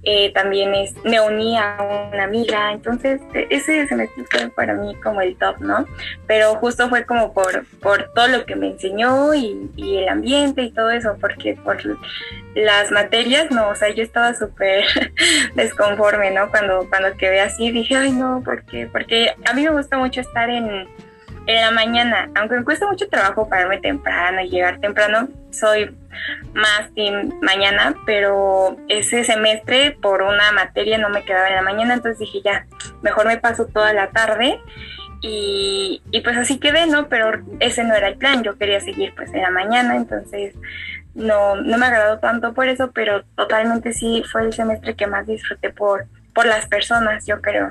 eh, 0.02 0.32
también 0.32 0.74
es, 0.74 0.94
me 1.04 1.20
uní 1.20 1.58
a 1.58 2.10
una 2.12 2.24
amiga, 2.24 2.72
entonces 2.72 3.20
ese 3.50 3.86
semestre 3.86 4.24
fue 4.30 4.48
para 4.50 4.74
mí 4.74 4.94
como 4.96 5.20
el 5.20 5.36
top, 5.36 5.60
¿no? 5.60 5.86
Pero 6.26 6.54
justo 6.56 6.88
fue 6.88 7.04
como 7.04 7.32
por, 7.32 7.66
por 7.80 8.12
todo 8.14 8.28
lo 8.28 8.46
que 8.46 8.56
me 8.56 8.68
enseñó 8.68 9.34
y, 9.34 9.70
y 9.76 9.98
el 9.98 10.08
ambiente 10.08 10.62
y 10.62 10.72
todo 10.72 10.90
eso, 10.90 11.16
porque 11.22 11.54
por 11.54 11.78
las 12.54 12.90
materias, 12.90 13.50
no, 13.50 13.70
o 13.70 13.74
sea, 13.74 13.88
yo 13.88 14.02
estaba 14.02 14.34
súper 14.34 14.84
desconforme, 15.54 16.30
¿no? 16.32 16.50
Cuando, 16.50 16.86
cuando 16.90 17.16
quedé 17.16 17.40
así, 17.40 17.70
dije, 17.70 17.96
ay, 17.96 18.12
no, 18.12 18.42
¿por 18.44 18.64
qué? 18.64 18.86
Porque 18.92 19.34
a 19.48 19.54
mí 19.54 19.62
me 19.62 19.70
gusta 19.70 19.96
mucho 19.96 20.20
estar 20.20 20.50
en 20.50 20.86
en 21.46 21.60
la 21.60 21.70
mañana, 21.72 22.30
aunque 22.34 22.56
me 22.56 22.64
cuesta 22.64 22.86
mucho 22.86 23.08
trabajo 23.08 23.48
pararme 23.48 23.78
temprano 23.78 24.40
y 24.42 24.48
llegar 24.48 24.80
temprano, 24.80 25.28
soy 25.50 25.94
más 26.54 26.92
team 26.94 27.32
mañana, 27.42 27.94
pero 28.06 28.76
ese 28.88 29.24
semestre 29.24 29.96
por 30.00 30.22
una 30.22 30.52
materia 30.52 30.98
no 30.98 31.08
me 31.08 31.24
quedaba 31.24 31.48
en 31.48 31.56
la 31.56 31.62
mañana, 31.62 31.94
entonces 31.94 32.20
dije 32.20 32.42
ya, 32.44 32.66
mejor 33.02 33.26
me 33.26 33.38
paso 33.38 33.66
toda 33.66 33.92
la 33.92 34.10
tarde 34.10 34.60
y, 35.20 36.02
y 36.10 36.20
pues 36.20 36.36
así 36.36 36.58
quedé, 36.58 36.86
¿no? 36.86 37.08
Pero 37.08 37.42
ese 37.58 37.82
no 37.84 37.94
era 37.94 38.08
el 38.08 38.18
plan, 38.18 38.44
yo 38.44 38.56
quería 38.56 38.80
seguir 38.80 39.12
pues 39.16 39.32
en 39.34 39.42
la 39.42 39.50
mañana, 39.50 39.96
entonces 39.96 40.54
no, 41.14 41.56
no 41.56 41.78
me 41.78 41.86
agradó 41.86 42.18
tanto 42.18 42.52
por 42.54 42.68
eso, 42.68 42.90
pero 42.92 43.24
totalmente 43.36 43.92
sí 43.92 44.22
fue 44.30 44.42
el 44.42 44.52
semestre 44.52 44.94
que 44.94 45.06
más 45.06 45.26
disfruté 45.26 45.70
por, 45.70 46.06
por 46.34 46.46
las 46.46 46.66
personas, 46.66 47.26
yo 47.26 47.40
creo 47.40 47.70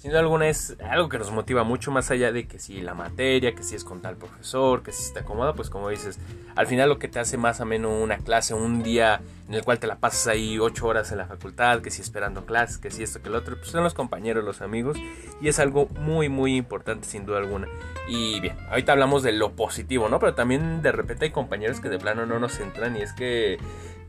sin 0.00 0.12
duda 0.12 0.20
alguna 0.20 0.48
es 0.48 0.78
algo 0.88 1.10
que 1.10 1.18
nos 1.18 1.30
motiva 1.30 1.62
mucho 1.62 1.90
más 1.90 2.10
allá 2.10 2.32
de 2.32 2.48
que 2.48 2.58
si 2.58 2.80
la 2.80 2.94
materia, 2.94 3.54
que 3.54 3.62
si 3.62 3.74
es 3.74 3.84
con 3.84 4.00
tal 4.00 4.16
profesor, 4.16 4.82
que 4.82 4.92
si 4.92 5.02
está 5.02 5.26
cómoda, 5.26 5.52
pues 5.52 5.68
como 5.68 5.90
dices, 5.90 6.18
al 6.56 6.66
final 6.66 6.88
lo 6.88 6.98
que 6.98 7.06
te 7.06 7.18
hace 7.18 7.36
más 7.36 7.60
ameno 7.60 7.90
una 7.90 8.16
clase, 8.16 8.54
un 8.54 8.82
día 8.82 9.20
en 9.46 9.52
el 9.52 9.62
cual 9.62 9.78
te 9.78 9.86
la 9.86 9.96
pasas 9.96 10.26
ahí 10.28 10.58
ocho 10.58 10.86
horas 10.86 11.12
en 11.12 11.18
la 11.18 11.26
facultad, 11.26 11.82
que 11.82 11.90
si 11.90 12.00
esperando 12.00 12.46
clases, 12.46 12.78
que 12.78 12.90
si 12.90 13.02
esto, 13.02 13.20
que 13.20 13.28
lo 13.28 13.36
otro, 13.36 13.58
pues 13.58 13.68
son 13.68 13.84
los 13.84 13.92
compañeros, 13.92 14.42
los 14.42 14.62
amigos, 14.62 14.96
y 15.38 15.48
es 15.48 15.58
algo 15.58 15.86
muy, 16.00 16.30
muy 16.30 16.56
importante 16.56 17.06
sin 17.06 17.26
duda 17.26 17.36
alguna. 17.36 17.68
Y 18.08 18.40
bien, 18.40 18.56
ahorita 18.70 18.92
hablamos 18.92 19.22
de 19.22 19.32
lo 19.32 19.52
positivo, 19.52 20.08
¿no? 20.08 20.18
Pero 20.18 20.34
también 20.34 20.80
de 20.80 20.92
repente 20.92 21.26
hay 21.26 21.30
compañeros 21.30 21.78
que 21.78 21.90
de 21.90 21.98
plano 21.98 22.24
no 22.24 22.38
nos 22.38 22.58
entran 22.58 22.96
y 22.96 23.02
es 23.02 23.12
que 23.12 23.58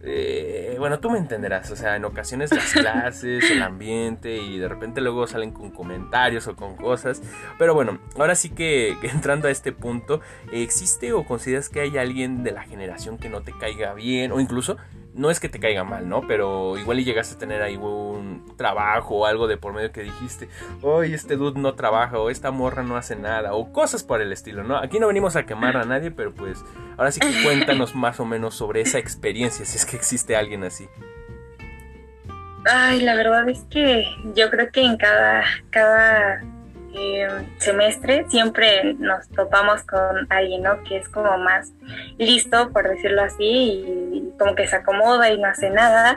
eh, 0.03 0.75
bueno, 0.79 0.99
tú 0.99 1.11
me 1.11 1.19
entenderás, 1.19 1.69
o 1.71 1.75
sea, 1.75 1.95
en 1.95 2.05
ocasiones 2.05 2.51
las 2.51 2.73
clases, 2.73 3.49
el 3.51 3.61
ambiente 3.61 4.37
y 4.37 4.57
de 4.57 4.67
repente 4.67 5.01
luego 5.01 5.27
salen 5.27 5.51
con 5.51 5.71
comentarios 5.71 6.47
o 6.47 6.55
con 6.55 6.75
cosas. 6.75 7.21
Pero 7.59 7.73
bueno, 7.73 7.99
ahora 8.17 8.35
sí 8.35 8.49
que, 8.49 8.97
entrando 9.03 9.47
a 9.47 9.51
este 9.51 9.71
punto, 9.71 10.21
¿existe 10.51 11.13
o 11.13 11.25
consideras 11.25 11.69
que 11.69 11.81
hay 11.81 11.97
alguien 11.97 12.43
de 12.43 12.51
la 12.51 12.63
generación 12.63 13.17
que 13.17 13.29
no 13.29 13.41
te 13.41 13.51
caiga 13.51 13.93
bien 13.93 14.31
o 14.31 14.39
incluso 14.39 14.77
no 15.13 15.29
es 15.29 15.39
que 15.39 15.49
te 15.49 15.59
caiga 15.59 15.83
mal, 15.83 16.07
¿no? 16.07 16.25
Pero 16.27 16.77
igual 16.77 16.99
y 16.99 17.03
llegaste 17.03 17.35
a 17.35 17.37
tener 17.37 17.61
ahí 17.61 17.75
un 17.75 18.53
trabajo 18.57 19.15
o 19.15 19.25
algo 19.25 19.47
de 19.47 19.57
por 19.57 19.73
medio 19.73 19.91
que 19.91 20.03
dijiste, 20.03 20.47
hoy 20.81 21.13
este 21.13 21.35
dude 21.35 21.59
no 21.59 21.73
trabaja 21.75 22.19
o 22.19 22.29
esta 22.29 22.51
morra 22.51 22.83
no 22.83 22.95
hace 22.95 23.15
nada 23.15 23.53
o 23.53 23.71
cosas 23.71 24.03
por 24.03 24.21
el 24.21 24.31
estilo, 24.31 24.63
¿no? 24.63 24.77
Aquí 24.77 24.99
no 24.99 25.07
venimos 25.07 25.35
a 25.35 25.45
quemar 25.45 25.77
a 25.77 25.85
nadie, 25.85 26.11
pero 26.11 26.33
pues 26.33 26.63
ahora 26.97 27.11
sí 27.11 27.19
que 27.19 27.43
cuéntanos 27.43 27.95
más 27.95 28.19
o 28.19 28.25
menos 28.25 28.55
sobre 28.55 28.81
esa 28.81 28.99
experiencia, 28.99 29.65
si 29.65 29.77
es 29.77 29.85
que 29.85 29.97
existe 29.97 30.35
alguien 30.35 30.63
así. 30.63 30.87
Ay, 32.65 33.01
la 33.01 33.15
verdad 33.15 33.49
es 33.49 33.65
que 33.71 34.05
yo 34.35 34.49
creo 34.51 34.71
que 34.71 34.83
en 34.83 34.97
cada, 34.97 35.43
cada 35.71 36.43
eh, 36.93 37.27
semestre 37.57 38.25
siempre 38.29 38.95
nos 38.95 39.27
topamos 39.29 39.83
con 39.83 40.27
alguien, 40.29 40.63
¿no? 40.63 40.83
Que 40.83 40.97
es 40.97 41.09
como 41.09 41.37
más 41.37 41.71
listo, 42.17 42.71
por 42.71 42.87
decirlo 42.87 43.21
así, 43.21 43.43
y 43.43 44.33
como 44.37 44.55
que 44.55 44.67
se 44.67 44.75
acomoda 44.75 45.29
y 45.31 45.39
no 45.39 45.47
hace 45.47 45.69
nada. 45.69 46.15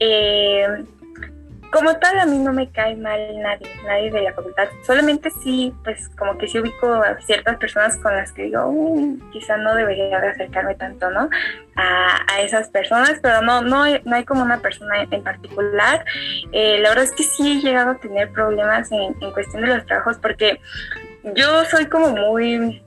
Eh, 0.00 0.84
como 1.72 1.96
tal, 1.96 2.18
a 2.18 2.26
mí 2.26 2.38
no 2.38 2.52
me 2.52 2.70
cae 2.70 2.94
mal 2.96 3.18
nadie, 3.40 3.66
nadie 3.86 4.10
de 4.10 4.20
la 4.20 4.34
facultad. 4.34 4.68
Solamente 4.86 5.30
sí, 5.42 5.74
pues 5.82 6.08
como 6.10 6.36
que 6.36 6.46
sí 6.46 6.58
ubico 6.58 6.92
a 6.92 7.18
ciertas 7.22 7.56
personas 7.56 7.96
con 7.96 8.14
las 8.14 8.30
que 8.32 8.42
digo, 8.42 8.66
uh, 8.66 9.18
quizá 9.32 9.56
no 9.56 9.74
debería 9.74 10.20
de 10.20 10.28
acercarme 10.28 10.74
tanto, 10.74 11.10
¿no? 11.10 11.30
A, 11.74 12.32
a, 12.32 12.42
esas 12.42 12.68
personas, 12.68 13.18
pero 13.22 13.40
no, 13.40 13.62
no, 13.62 13.84
no 14.04 14.16
hay 14.16 14.24
como 14.24 14.42
una 14.42 14.58
persona 14.58 15.02
en, 15.10 15.22
particular. 15.22 16.04
Eh, 16.52 16.78
la 16.80 16.90
verdad 16.90 17.04
es 17.04 17.12
que 17.12 17.22
sí 17.22 17.52
he 17.52 17.60
llegado 17.62 17.92
a 17.92 17.98
tener 17.98 18.30
problemas 18.32 18.92
en, 18.92 19.16
en 19.18 19.32
cuestión 19.32 19.62
de 19.62 19.68
los 19.68 19.86
trabajos 19.86 20.18
porque 20.18 20.60
yo 21.34 21.64
soy 21.64 21.86
como 21.86 22.08
muy 22.10 22.82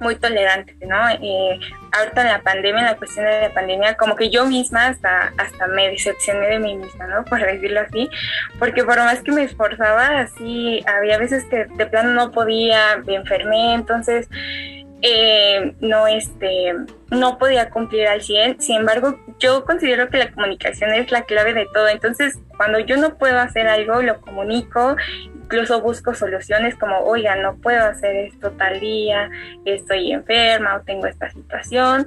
muy 0.00 0.16
tolerante, 0.16 0.76
¿no? 0.86 0.96
Ahorita 0.96 2.22
en 2.22 2.28
la 2.28 2.42
pandemia, 2.42 2.80
en 2.80 2.86
la 2.86 2.96
cuestión 2.96 3.26
de 3.26 3.42
la 3.42 3.54
pandemia, 3.54 3.94
como 3.96 4.16
que 4.16 4.30
yo 4.30 4.46
misma 4.46 4.86
hasta, 4.88 5.32
hasta 5.38 5.66
me 5.66 5.90
decepcioné 5.90 6.46
de 6.48 6.58
mí 6.58 6.76
misma, 6.76 7.06
¿no? 7.06 7.24
Por 7.30 7.40
decirlo 7.40 7.80
así, 7.80 8.08
porque 8.58 8.84
por 8.84 8.96
más 8.98 9.20
que 9.20 9.32
me 9.32 9.44
esforzaba, 9.44 10.20
así 10.20 10.84
había 10.86 11.18
veces 11.18 11.44
que 11.44 11.64
de 11.64 11.86
plano 11.86 12.12
no 12.12 12.32
podía, 12.32 12.98
me 13.04 13.14
enfermé, 13.16 13.74
entonces 13.74 14.28
eh, 15.02 15.74
no, 15.80 16.06
este, 16.06 16.74
no 17.10 17.38
podía 17.38 17.70
cumplir 17.70 18.08
al 18.08 18.22
100. 18.22 18.60
Sin 18.60 18.76
embargo, 18.76 19.18
yo 19.38 19.64
considero 19.64 20.08
que 20.08 20.18
la 20.18 20.32
comunicación 20.32 20.92
es 20.94 21.10
la 21.10 21.22
clave 21.22 21.54
de 21.54 21.66
todo. 21.72 21.88
Entonces, 21.88 22.38
cuando 22.56 22.80
yo 22.80 22.96
no 22.96 23.16
puedo 23.16 23.38
hacer 23.38 23.68
algo, 23.68 24.02
lo 24.02 24.20
comunico 24.20 24.96
incluso 25.46 25.80
busco 25.80 26.12
soluciones 26.12 26.74
como, 26.74 26.98
oiga, 26.98 27.36
no 27.36 27.56
puedo 27.56 27.86
hacer 27.86 28.16
esto 28.16 28.50
tal 28.52 28.80
día, 28.80 29.30
estoy 29.64 30.10
enferma 30.12 30.74
o 30.76 30.80
tengo 30.80 31.06
esta 31.06 31.30
situación. 31.30 32.04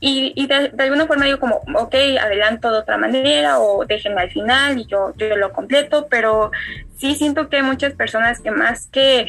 Y, 0.00 0.32
y 0.34 0.46
de, 0.46 0.72
alguna 0.78 1.06
forma 1.06 1.26
digo 1.26 1.38
como, 1.38 1.56
ok, 1.74 1.94
adelanto 2.18 2.72
de 2.72 2.78
otra 2.78 2.96
manera 2.96 3.58
o 3.58 3.84
déjenme 3.84 4.22
al 4.22 4.30
final 4.30 4.78
y 4.78 4.86
yo, 4.86 5.12
yo 5.16 5.36
lo 5.36 5.52
completo, 5.52 6.06
pero 6.08 6.50
sí 6.98 7.14
siento 7.14 7.48
que 7.48 7.56
hay 7.56 7.62
muchas 7.62 7.94
personas 7.94 8.40
que 8.40 8.50
más 8.50 8.88
que 8.88 9.26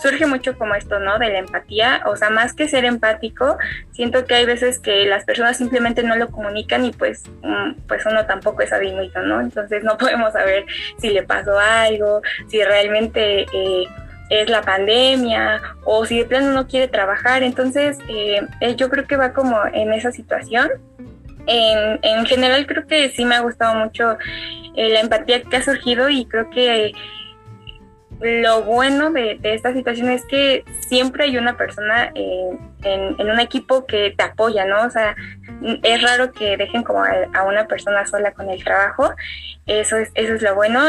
surge 0.00 0.26
mucho 0.26 0.56
como 0.58 0.74
esto, 0.74 0.98
¿no? 0.98 1.18
De 1.18 1.30
la 1.30 1.38
empatía, 1.38 2.02
o 2.06 2.16
sea, 2.16 2.30
más 2.30 2.54
que 2.54 2.68
ser 2.68 2.84
empático, 2.84 3.58
siento 3.92 4.24
que 4.24 4.34
hay 4.34 4.44
veces 4.44 4.78
que 4.78 5.06
las 5.06 5.24
personas 5.24 5.56
simplemente 5.56 6.02
no 6.02 6.16
lo 6.16 6.30
comunican 6.30 6.84
y 6.84 6.92
pues, 6.92 7.24
mm, 7.42 7.74
pues 7.86 8.04
uno 8.06 8.26
tampoco 8.26 8.62
es 8.62 8.72
adivino, 8.72 9.22
¿no? 9.22 9.40
Entonces 9.40 9.84
no 9.84 9.96
podemos 9.98 10.32
saber 10.32 10.64
si 10.98 11.10
le 11.10 11.22
pasó 11.22 11.58
algo, 11.58 12.22
si 12.48 12.62
realmente... 12.62 13.46
Eh, 13.52 13.84
es 14.30 14.48
la 14.48 14.62
pandemia 14.62 15.60
o 15.84 16.06
si 16.06 16.18
de 16.18 16.24
plano 16.24 16.50
no 16.52 16.66
quiere 16.66 16.88
trabajar. 16.88 17.42
Entonces, 17.42 17.98
eh, 18.08 18.40
eh, 18.62 18.74
yo 18.74 18.88
creo 18.88 19.06
que 19.06 19.18
va 19.18 19.34
como 19.34 19.58
en 19.74 19.92
esa 19.92 20.12
situación. 20.12 20.70
En, 21.46 21.98
en 22.02 22.24
general 22.24 22.66
creo 22.66 22.86
que 22.86 23.10
sí 23.10 23.26
me 23.26 23.34
ha 23.34 23.40
gustado 23.40 23.74
mucho 23.74 24.16
eh, 24.74 24.90
la 24.90 25.00
empatía 25.00 25.42
que 25.42 25.56
ha 25.56 25.62
surgido 25.62 26.08
y 26.08 26.26
creo 26.26 26.50
que 26.50 26.92
lo 28.20 28.62
bueno 28.62 29.10
de, 29.10 29.38
esta 29.42 29.72
situación 29.72 30.08
es 30.08 30.24
que 30.24 30.64
siempre 30.88 31.24
hay 31.24 31.36
una 31.36 31.56
persona 31.56 32.10
en, 32.14 32.58
en, 32.82 33.30
un 33.30 33.40
equipo 33.40 33.86
que 33.86 34.14
te 34.16 34.22
apoya, 34.22 34.64
¿no? 34.64 34.82
O 34.82 34.90
sea, 34.90 35.16
es 35.82 36.02
raro 36.02 36.32
que 36.32 36.56
dejen 36.56 36.84
como 36.84 37.02
a, 37.02 37.42
una 37.42 37.66
persona 37.66 38.06
sola 38.06 38.32
con 38.32 38.48
el 38.50 38.62
trabajo, 38.62 39.14
eso 39.66 39.96
es, 39.96 40.10
eso 40.14 40.34
es 40.34 40.42
lo 40.42 40.54
bueno 40.54 40.80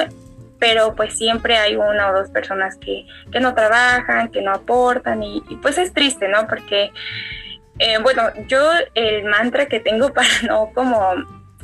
pero 0.59 0.95
pues 0.95 1.17
siempre 1.17 1.57
hay 1.57 1.75
una 1.75 2.09
o 2.09 2.13
dos 2.13 2.29
personas 2.29 2.77
que, 2.77 3.05
que 3.31 3.39
no 3.39 3.53
trabajan, 3.53 4.29
que 4.29 4.41
no 4.41 4.51
aportan 4.51 5.21
y, 5.21 5.41
pues 5.61 5.77
es 5.77 5.93
triste, 5.93 6.27
¿no? 6.27 6.47
Porque, 6.47 6.91
eh, 7.77 7.97
bueno, 8.01 8.23
yo 8.47 8.71
el 8.93 9.25
mantra 9.25 9.67
que 9.67 9.79
tengo 9.79 10.09
para 10.13 10.27
no 10.47 10.71
como 10.73 11.13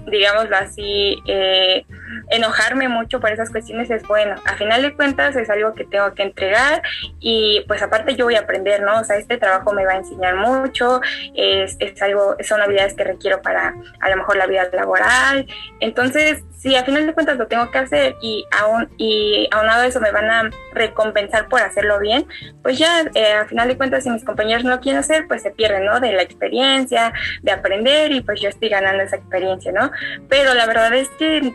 digámoslo 0.08 0.56
así, 0.56 1.22
eh, 1.28 1.86
enojarme 2.30 2.88
mucho 2.88 3.20
por 3.20 3.32
esas 3.32 3.50
cuestiones 3.50 3.90
es 3.90 4.08
bueno. 4.08 4.36
A 4.46 4.56
final 4.56 4.82
de 4.82 4.96
cuentas 4.96 5.36
es 5.36 5.50
algo 5.50 5.74
que 5.74 5.86
tengo 5.86 6.14
que 6.14 6.24
entregar 6.24 6.82
y 7.20 7.64
pues 7.68 7.82
aparte 7.82 8.16
yo 8.16 8.26
voy 8.26 8.36
a 8.36 8.42
aprender, 8.42 8.82
¿no? 8.82 9.00
O 9.00 9.04
sea, 9.04 9.18
este 9.18 9.38
trabajo 9.38 9.74
me 9.74 9.86
va 9.86 9.94
a 9.94 9.98
enseñar 9.98 10.36
mucho, 10.36 11.02
es, 11.36 11.76
es 11.80 12.02
algo, 12.02 12.36
son 12.44 12.62
habilidades 12.62 12.94
que 12.94 13.04
requiero 13.04 13.42
para 13.42 13.74
a 14.00 14.10
lo 14.10 14.18
mejor 14.18 14.38
la 14.38 14.48
vida 14.48 14.68
laboral. 14.74 15.46
Entonces, 15.80 16.44
si 16.58 16.76
a 16.76 16.84
final 16.84 17.08
de 17.08 17.14
cuentas 17.14 17.38
lo 17.38 17.48
tengo 17.48 17.72
que 17.72 17.80
hacer 17.80 18.16
y 18.22 18.46
aún 18.52 18.88
y 18.98 19.48
aunado 19.52 19.82
a 19.82 19.88
eso 19.88 20.00
me 20.00 20.12
van 20.12 20.30
a 20.30 20.50
recompensar 20.74 21.48
por 21.50 21.62
hacerlo 21.62 22.00
bien, 22.00 22.28
pues 22.62 22.78
ya 22.78 23.04
eh, 23.16 23.34
a 23.34 23.46
final 23.46 23.68
de 23.68 23.78
cuentas 23.78 24.04
si 24.04 24.12
mis 24.12 24.24
compañeros 24.24 24.64
no 24.64 24.70
lo 24.70 24.80
quieren 24.80 25.00
hacer, 25.00 25.28
pues 25.28 25.42
se 25.42 25.52
pierden, 25.52 25.86
¿no? 25.86 26.00
De 26.00 26.14
la 26.14 26.22
experiencia, 26.22 27.14
de 27.42 27.52
aprender 27.52 28.12
y 28.12 28.22
pues 28.22 28.40
yo 28.40 28.50
estoy 28.50 28.70
ganando 28.70 29.02
esa 29.04 29.16
experiencia, 29.16 29.72
¿no? 29.72 29.91
Pero 30.30 30.54
la 30.54 30.66
verdad 30.66 30.94
es 30.94 31.10
que 31.10 31.54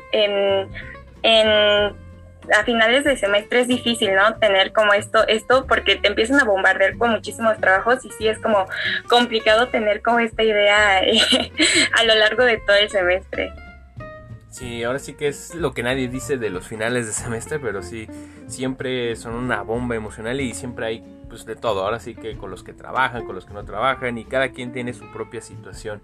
a 2.52 2.64
finales 2.64 3.04
de 3.04 3.16
semestre 3.16 3.60
es 3.60 3.68
difícil, 3.68 4.14
¿no? 4.14 4.36
Tener 4.36 4.72
como 4.72 4.92
esto, 4.92 5.26
esto, 5.26 5.66
porque 5.66 5.96
te 5.96 6.08
empiezan 6.08 6.40
a 6.40 6.44
bombardear 6.44 6.96
con 6.96 7.10
muchísimos 7.10 7.58
trabajos 7.58 8.04
y 8.04 8.10
sí 8.10 8.28
es 8.28 8.38
como 8.38 8.66
complicado 9.08 9.68
tener 9.68 10.02
como 10.02 10.20
esta 10.20 10.42
idea 10.42 11.00
eh, 11.02 11.20
a 11.92 12.04
lo 12.04 12.14
largo 12.14 12.44
de 12.44 12.58
todo 12.58 12.76
el 12.76 12.90
semestre. 12.90 13.52
Sí, 14.50 14.84
ahora 14.84 14.98
sí 14.98 15.14
que 15.14 15.28
es 15.28 15.54
lo 15.54 15.74
que 15.74 15.82
nadie 15.82 16.08
dice 16.08 16.38
de 16.38 16.48
los 16.48 16.66
finales 16.66 17.06
de 17.06 17.12
semestre, 17.12 17.58
pero 17.58 17.82
sí, 17.82 18.08
siempre 18.46 19.14
son 19.16 19.34
una 19.34 19.60
bomba 19.62 19.96
emocional 19.96 20.40
y 20.40 20.54
siempre 20.54 20.86
hay 20.86 21.04
pues 21.28 21.44
de 21.44 21.56
todo. 21.56 21.84
Ahora 21.84 22.00
sí 22.00 22.14
que 22.14 22.36
con 22.38 22.50
los 22.50 22.62
que 22.62 22.72
trabajan, 22.72 23.26
con 23.26 23.34
los 23.34 23.44
que 23.44 23.52
no 23.52 23.64
trabajan 23.64 24.16
y 24.16 24.24
cada 24.24 24.50
quien 24.50 24.72
tiene 24.72 24.94
su 24.94 25.10
propia 25.12 25.42
situación. 25.42 26.00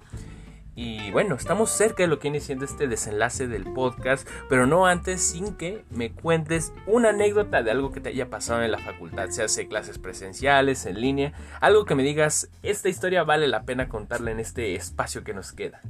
Y 0.75 1.11
bueno, 1.11 1.35
estamos 1.35 1.71
cerca 1.71 2.02
de 2.02 2.09
lo 2.09 2.19
que 2.19 2.31
viene 2.31 2.41
siendo 2.41 2.64
este 2.64 2.88
desenlace 2.88 3.47
del 3.47 3.64
podcast, 3.64 4.26
pero 4.49 4.67
no 4.67 4.87
antes 4.87 5.23
sin 5.23 5.55
que 5.57 5.85
me 5.91 6.12
cuentes 6.12 6.73
una 6.87 7.11
anécdota 7.11 7.62
de 7.62 7.71
algo 7.71 7.93
que 7.93 8.00
te 8.00 8.09
haya 8.09 8.31
pasado 8.31 8.62
en 8.62 8.73
la 8.73 8.79
facultad, 8.79 9.29
se 9.29 9.43
hace 9.43 9.69
clases 9.69 9.99
presenciales, 9.99 10.87
en 10.87 11.00
línea, 11.00 11.33
algo 11.61 11.85
que 11.85 11.95
me 11.95 12.02
digas, 12.02 12.50
esta 12.62 12.88
historia 12.88 13.23
vale 13.23 13.49
la 13.49 13.64
pena 13.64 13.88
contarla 13.91 14.31
en 14.31 14.41
este 14.41 14.75
espacio 14.75 15.25
que 15.25 15.35
nos 15.35 15.52
queda. 15.52 15.81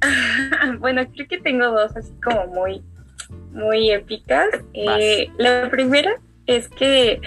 bueno, 0.78 1.02
creo 1.12 1.28
que 1.28 1.38
tengo 1.38 1.66
dos 1.66 1.94
así 1.94 2.12
como 2.24 2.46
muy, 2.46 2.82
muy 3.52 3.90
épicas. 3.90 4.48
Eh, 4.72 5.30
la 5.36 5.68
primera 5.70 6.12
es 6.46 6.68
que 6.68 7.20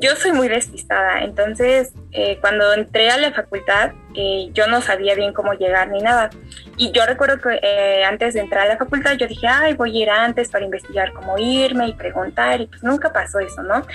yo 0.00 0.16
soy 0.16 0.32
muy 0.32 0.48
despistada, 0.48 1.22
entonces 1.22 1.92
eh, 2.12 2.38
cuando 2.40 2.72
entré 2.74 3.10
a 3.10 3.18
la 3.18 3.32
facultad 3.32 3.92
eh, 4.14 4.48
yo 4.52 4.66
no 4.66 4.80
sabía 4.80 5.14
bien 5.14 5.32
cómo 5.32 5.52
llegar 5.52 5.90
ni 5.90 6.00
nada. 6.00 6.30
Y 6.78 6.90
yo 6.90 7.06
recuerdo 7.06 7.38
que 7.38 7.60
eh, 7.62 8.04
antes 8.04 8.34
de 8.34 8.40
entrar 8.40 8.66
a 8.66 8.72
la 8.72 8.78
facultad 8.78 9.12
yo 9.16 9.26
dije, 9.26 9.46
ay, 9.46 9.74
voy 9.74 9.96
a 9.96 10.02
ir 10.02 10.10
antes 10.10 10.50
para 10.50 10.64
investigar 10.64 11.12
cómo 11.12 11.38
irme 11.38 11.88
y 11.88 11.92
preguntar, 11.92 12.60
y 12.60 12.66
pues 12.66 12.82
nunca 12.82 13.12
pasó 13.12 13.38
eso, 13.38 13.62
¿no? 13.62 13.86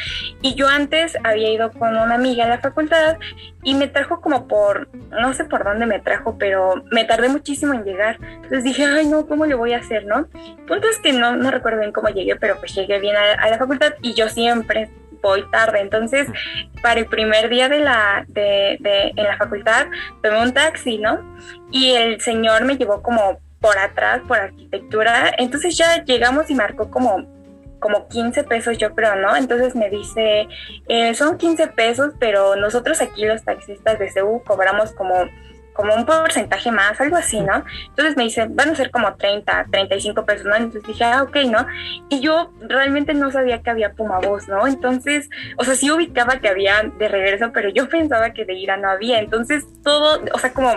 Y 0.41 0.55
yo 0.55 0.67
antes 0.67 1.17
había 1.23 1.51
ido 1.51 1.71
con 1.71 1.89
una 1.89 2.15
amiga 2.15 2.45
a 2.45 2.49
la 2.49 2.59
facultad 2.59 3.17
y 3.63 3.73
me 3.73 3.87
trajo 3.87 4.21
como 4.21 4.47
por, 4.47 4.87
no 5.09 5.33
sé 5.33 5.43
por 5.45 5.63
dónde 5.63 5.85
me 5.85 5.99
trajo, 5.99 6.37
pero 6.37 6.83
me 6.91 7.03
tardé 7.03 7.27
muchísimo 7.27 7.73
en 7.73 7.83
llegar. 7.83 8.17
Entonces 8.21 8.63
dije, 8.63 8.85
ay, 8.85 9.07
no, 9.07 9.27
¿cómo 9.27 9.45
le 9.45 9.55
voy 9.55 9.73
a 9.73 9.79
hacer, 9.79 10.05
no? 10.05 10.27
Punto 10.67 10.87
es 10.87 10.99
que 10.99 11.13
no, 11.13 11.35
no 11.35 11.51
recuerdo 11.51 11.79
bien 11.79 11.91
cómo 11.91 12.09
llegué, 12.09 12.35
pero 12.35 12.57
pues 12.59 12.73
llegué 12.73 12.99
bien 12.99 13.15
a 13.15 13.49
la 13.49 13.57
facultad 13.57 13.93
y 14.01 14.13
yo 14.13 14.29
siempre 14.29 14.89
voy 15.21 15.49
tarde. 15.51 15.79
Entonces, 15.79 16.27
para 16.81 16.99
el 16.99 17.05
primer 17.05 17.49
día 17.49 17.69
de 17.69 17.79
la, 17.79 18.25
de, 18.27 18.77
en 19.15 19.23
la 19.23 19.37
facultad, 19.37 19.87
tomé 20.21 20.41
un 20.41 20.53
taxi, 20.53 20.97
¿no? 20.97 21.19
Y 21.71 21.91
el 21.91 22.21
señor 22.21 22.65
me 22.65 22.77
llevó 22.77 23.01
como 23.01 23.39
por 23.59 23.77
atrás, 23.77 24.21
por 24.27 24.39
arquitectura. 24.39 25.31
Entonces 25.37 25.77
ya 25.77 26.03
llegamos 26.03 26.49
y 26.49 26.55
marcó 26.55 26.89
como 26.89 27.41
como 27.79 28.07
15 28.09 28.43
pesos 28.43 28.77
yo 28.77 28.93
creo, 28.93 29.15
¿no? 29.15 29.35
Entonces 29.35 29.75
me 29.75 29.89
dice, 29.89 30.47
eh, 30.87 31.15
son 31.15 31.39
15 31.39 31.67
pesos, 31.69 32.13
pero 32.19 32.55
nosotros 32.55 33.01
aquí 33.01 33.25
los 33.25 33.43
taxistas 33.43 33.97
de 33.97 34.11
CEU 34.11 34.43
cobramos 34.45 34.91
como 34.91 35.15
como 35.73 35.95
un 35.95 36.05
porcentaje 36.05 36.71
más, 36.71 36.99
algo 36.99 37.17
así, 37.17 37.39
¿no? 37.41 37.63
Entonces 37.89 38.17
me 38.17 38.23
dice, 38.23 38.47
van 38.49 38.69
a 38.69 38.75
ser 38.75 38.91
como 38.91 39.15
30, 39.15 39.67
35 39.71 40.25
pesos, 40.25 40.45
¿no? 40.45 40.55
Entonces 40.55 40.83
dije, 40.83 41.03
ah, 41.03 41.23
ok, 41.23 41.35
¿no? 41.47 41.65
Y 42.09 42.19
yo 42.19 42.51
realmente 42.61 43.13
no 43.13 43.31
sabía 43.31 43.61
que 43.61 43.69
había 43.69 43.93
Puma 43.93 44.19
Voz, 44.19 44.47
¿no? 44.47 44.67
Entonces, 44.67 45.29
o 45.57 45.63
sea, 45.63 45.75
sí 45.75 45.91
ubicaba 45.91 46.39
que 46.39 46.49
había 46.49 46.83
de 46.83 47.07
regreso, 47.07 47.51
pero 47.53 47.69
yo 47.69 47.89
pensaba 47.89 48.31
que 48.31 48.45
de 48.45 48.53
ira 48.53 48.77
no 48.77 48.89
había. 48.89 49.19
Entonces, 49.19 49.65
todo, 49.83 50.21
o 50.33 50.39
sea, 50.39 50.53
como 50.53 50.73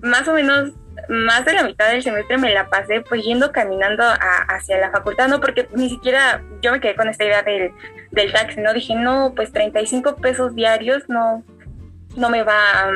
más 0.00 0.26
o 0.28 0.34
menos 0.34 0.72
más 1.08 1.44
de 1.44 1.52
la 1.52 1.62
mitad 1.62 1.90
del 1.90 2.02
semestre 2.02 2.38
me 2.38 2.52
la 2.52 2.68
pasé 2.68 3.00
pues 3.00 3.22
yendo 3.22 3.52
caminando 3.52 4.04
hacia 4.48 4.78
la 4.78 4.90
facultad, 4.90 5.28
¿no? 5.28 5.40
Porque 5.40 5.68
ni 5.74 5.88
siquiera 5.88 6.42
yo 6.60 6.72
me 6.72 6.80
quedé 6.80 6.96
con 6.96 7.08
esta 7.08 7.24
idea 7.24 7.42
del, 7.42 7.70
del 8.10 8.32
taxi, 8.32 8.60
¿no? 8.60 8.72
Dije, 8.72 8.94
no, 8.94 9.32
pues 9.34 9.52
35 9.52 10.16
pesos 10.16 10.54
diarios 10.54 11.08
no, 11.08 11.44
no 12.16 12.30
me 12.30 12.42
va 12.42 12.92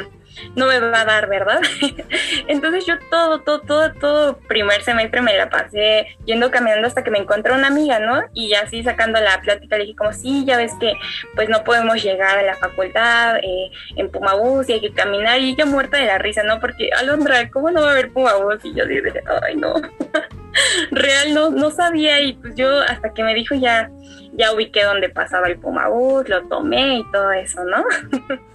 no 0.55 0.67
me 0.67 0.79
va 0.81 1.01
a 1.01 1.05
dar, 1.05 1.29
¿verdad? 1.29 1.61
Entonces 2.49 2.87
yo 2.87 2.95
todo, 3.11 3.41
todo, 3.41 3.61
todo, 3.61 3.93
todo 3.95 4.39
primer 4.49 4.83
semestre 4.83 5.21
me 5.21 5.37
la 5.37 5.51
pasé 5.51 6.17
yendo 6.25 6.51
caminando 6.51 6.87
hasta 6.87 7.03
que 7.03 7.11
me 7.11 7.19
encontré 7.19 7.53
una 7.53 7.69
amiga, 7.69 7.99
¿no? 7.99 8.23
Y 8.35 8.55
así 8.55 8.83
sacando 8.83 9.21
la 9.21 9.41
plática 9.41 9.77
le 9.77 9.85
dije 9.85 9.97
como, 9.97 10.13
sí, 10.13 10.45
ya 10.45 10.57
ves 10.57 10.73
que 10.81 10.95
pues 11.35 11.49
no 11.49 11.65
podemos 11.65 12.03
llegar 12.03 12.39
a 12.39 12.43
la 12.43 12.57
facultad 12.57 13.37
eh, 13.37 13.71
en 13.97 14.11
Pumabús 14.11 14.69
y 14.69 14.75
hay 14.75 14.81
que 14.81 14.93
caminar 14.93 15.41
y 15.41 15.55
yo 15.57 15.67
muerta 15.67 15.99
de 15.99 16.07
la 16.07 16.19
risa, 16.19 16.43
¿no? 16.43 16.61
Porque 16.61 16.91
Alondra, 16.99 17.51
¿cómo 17.51 17.71
no 17.71 17.83
va 17.83 17.89
a 17.89 17.93
haber 17.93 18.13
Pumabús? 18.13 18.65
Y 18.65 18.75
yo 18.75 18.87
dije, 18.87 19.23
ay, 19.43 19.57
no. 19.57 19.75
Real, 20.91 21.33
no, 21.33 21.51
no 21.51 21.71
sabía 21.71 22.21
y 22.21 22.35
pues 22.35 22.55
yo 22.55 22.81
hasta 22.81 23.15
que 23.15 23.23
me 23.23 23.35
dijo 23.35 23.55
ya, 23.55 23.91
ya 24.33 24.53
ubiqué 24.53 24.85
dónde 24.85 25.09
pasaba 25.09 25.49
el 25.49 25.59
Pumabús, 25.59 26.29
lo 26.29 26.47
tomé 26.49 26.99
y 26.99 27.11
todo 27.11 27.33
eso, 27.33 27.65
¿no? 27.65 27.85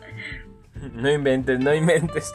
No 0.97 1.11
inventes, 1.11 1.59
no 1.59 1.73
inventes. 1.73 2.33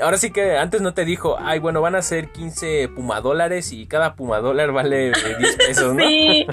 Ahora 0.00 0.16
sí 0.16 0.30
que 0.30 0.56
antes 0.56 0.80
no 0.80 0.94
te 0.94 1.04
dijo, 1.04 1.36
ay, 1.40 1.58
bueno, 1.58 1.80
van 1.80 1.96
a 1.96 2.02
ser 2.02 2.28
15 2.28 2.88
pumadólares 2.88 3.72
y 3.72 3.86
cada 3.86 4.14
pumadólar 4.14 4.70
vale 4.70 5.12
10 5.38 5.56
pesos, 5.56 5.94
¿no? 5.94 6.04
Sí, 6.08 6.46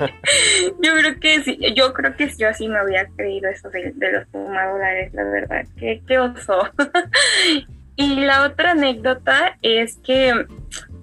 yo 0.82 0.94
creo 0.94 1.20
que 1.20 1.44
sí, 1.44 1.60
yo 1.76 1.94
creo 1.94 2.16
que 2.16 2.30
yo 2.38 2.54
sí 2.54 2.68
me 2.68 2.80
había 2.80 3.08
creído 3.16 3.50
eso 3.50 3.70
de, 3.70 3.94
los 4.12 4.28
pumadólares, 4.30 5.14
la 5.14 5.24
verdad, 5.24 5.66
qué, 5.78 6.02
qué 6.08 6.18
oso. 6.18 6.70
y 7.96 8.16
la 8.22 8.46
otra 8.46 8.72
anécdota 8.72 9.58
es 9.62 9.98
que, 9.98 10.34